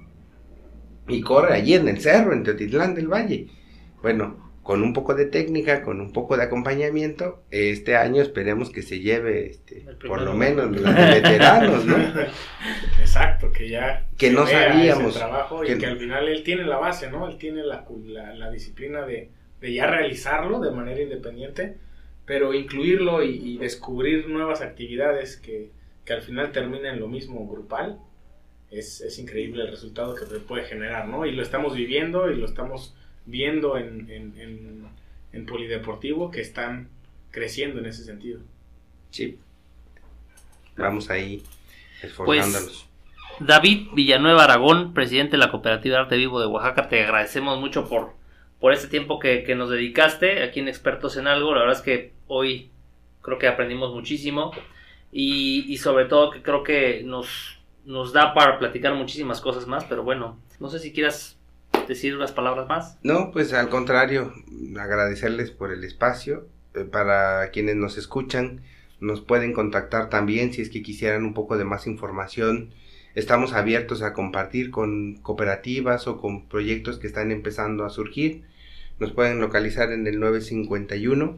[1.07, 3.47] Y corre allí en el cerro, en Teotitlán del Valle.
[4.01, 8.84] Bueno, con un poco de técnica, con un poco de acompañamiento, este año esperemos que
[8.84, 11.97] se lleve este, por lo menos los veteranos, ¿no?
[12.99, 17.09] Exacto, que ya que no sabíamos trabajo y que al final él tiene la base,
[17.09, 17.28] ¿no?
[17.28, 17.84] Él tiene la,
[18.36, 21.78] la, disciplina de, de, ya realizarlo de manera independiente,
[22.28, 25.72] pero incluirlo y, descubrir nuevas actividades que,
[26.05, 27.97] que, al final terminen lo mismo grupal,
[28.70, 31.26] es, es increíble el resultado que puede generar, ¿no?
[31.26, 32.95] Y lo estamos viviendo y lo estamos
[33.30, 34.88] viendo en, en,
[35.32, 36.89] en, Polideportivo que están
[37.32, 38.41] creciendo en ese sentido.
[39.09, 39.38] Sí.
[40.75, 41.43] Vamos ahí
[42.01, 42.88] esforzándonos.
[43.38, 47.88] Pues, David Villanueva Aragón, presidente de la Cooperativa Arte Vivo de Oaxaca, te agradecemos mucho
[47.88, 48.13] por,
[48.59, 51.53] por este tiempo que, que, nos dedicaste aquí en Expertos en Algo.
[51.53, 52.69] La verdad es que hoy
[53.21, 54.51] creo que aprendimos muchísimo
[55.11, 59.86] y, y sobre todo que creo que nos, nos da para platicar muchísimas cosas más,
[59.86, 61.38] pero bueno, no sé si quieras
[61.89, 62.97] decir unas palabras más?
[63.03, 64.31] No, pues al contrario,
[64.79, 66.47] agradecerles por el espacio.
[66.73, 68.61] Eh, para quienes nos escuchan,
[69.01, 72.69] nos pueden contactar también si es que quisieran un poco de más información.
[73.15, 78.43] Estamos abiertos a compartir con cooperativas o con proyectos que están empezando a surgir.
[78.99, 81.37] Nos pueden localizar en el 951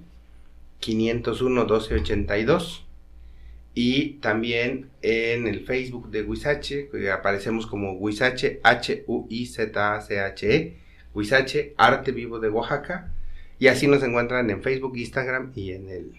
[0.79, 2.85] 501 1282
[3.74, 9.57] y también en el Facebook de Huizache, aparecemos como Huizache, H-U-I-Z-A-C-H-E,
[11.13, 13.11] Huizache, Arte Vivo de Oaxaca,
[13.59, 16.11] y así nos encuentran en Facebook, Instagram y en el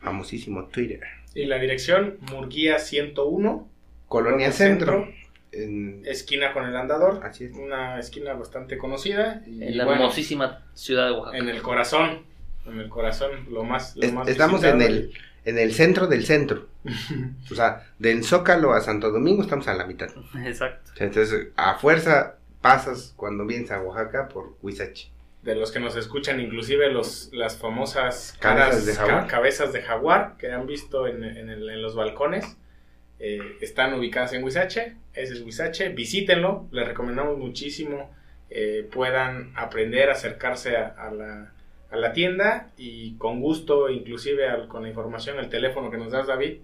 [0.00, 1.02] famosísimo Twitter.
[1.34, 3.68] Y la dirección, Murguía 101,
[4.08, 5.08] Colonia Centro.
[5.52, 6.02] en...
[6.04, 7.20] Esquina con el andador.
[7.22, 7.52] Así es.
[7.52, 9.42] Una esquina bastante conocida.
[9.46, 11.38] Y, en la hermosísima ciudad de Oaxaca.
[11.38, 12.24] En el corazón.
[12.66, 13.96] En el corazón, lo más.
[13.96, 15.12] Lo más estamos en el
[15.44, 16.68] en el centro del centro.
[17.50, 20.08] o sea, del Zócalo a Santo Domingo estamos a la mitad.
[20.44, 20.92] Exacto.
[20.96, 25.10] Entonces, a fuerza pasas cuando vienes a Oaxaca por Huizache.
[25.42, 29.26] De los que nos escuchan, inclusive los, las famosas cabezas de, jaguar.
[29.26, 32.58] cabezas de jaguar que han visto en, en, los balcones.
[33.18, 38.10] eh, están ubicadas en Huizache, ese es Huizache, visítenlo, les recomendamos muchísimo
[38.52, 41.52] eh, puedan aprender a acercarse a, la,
[41.90, 46.26] a, la, tienda y con gusto, inclusive con la información, el teléfono que nos das
[46.26, 46.58] David,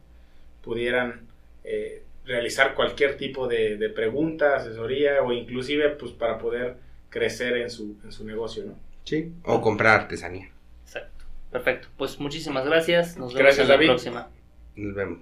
[0.63, 1.23] pudieran
[1.65, 6.77] eh, realizar cualquier tipo de, de, pregunta, asesoría o inclusive pues para poder
[7.09, 8.75] crecer en su, en su negocio, ¿no?
[9.05, 10.51] Sí, o comprar artesanía.
[10.85, 11.25] Exacto.
[11.51, 11.89] Perfecto.
[11.97, 13.17] Pues muchísimas gracias.
[13.17, 14.29] Nos vemos en la próxima.
[14.75, 15.19] Nos vemos.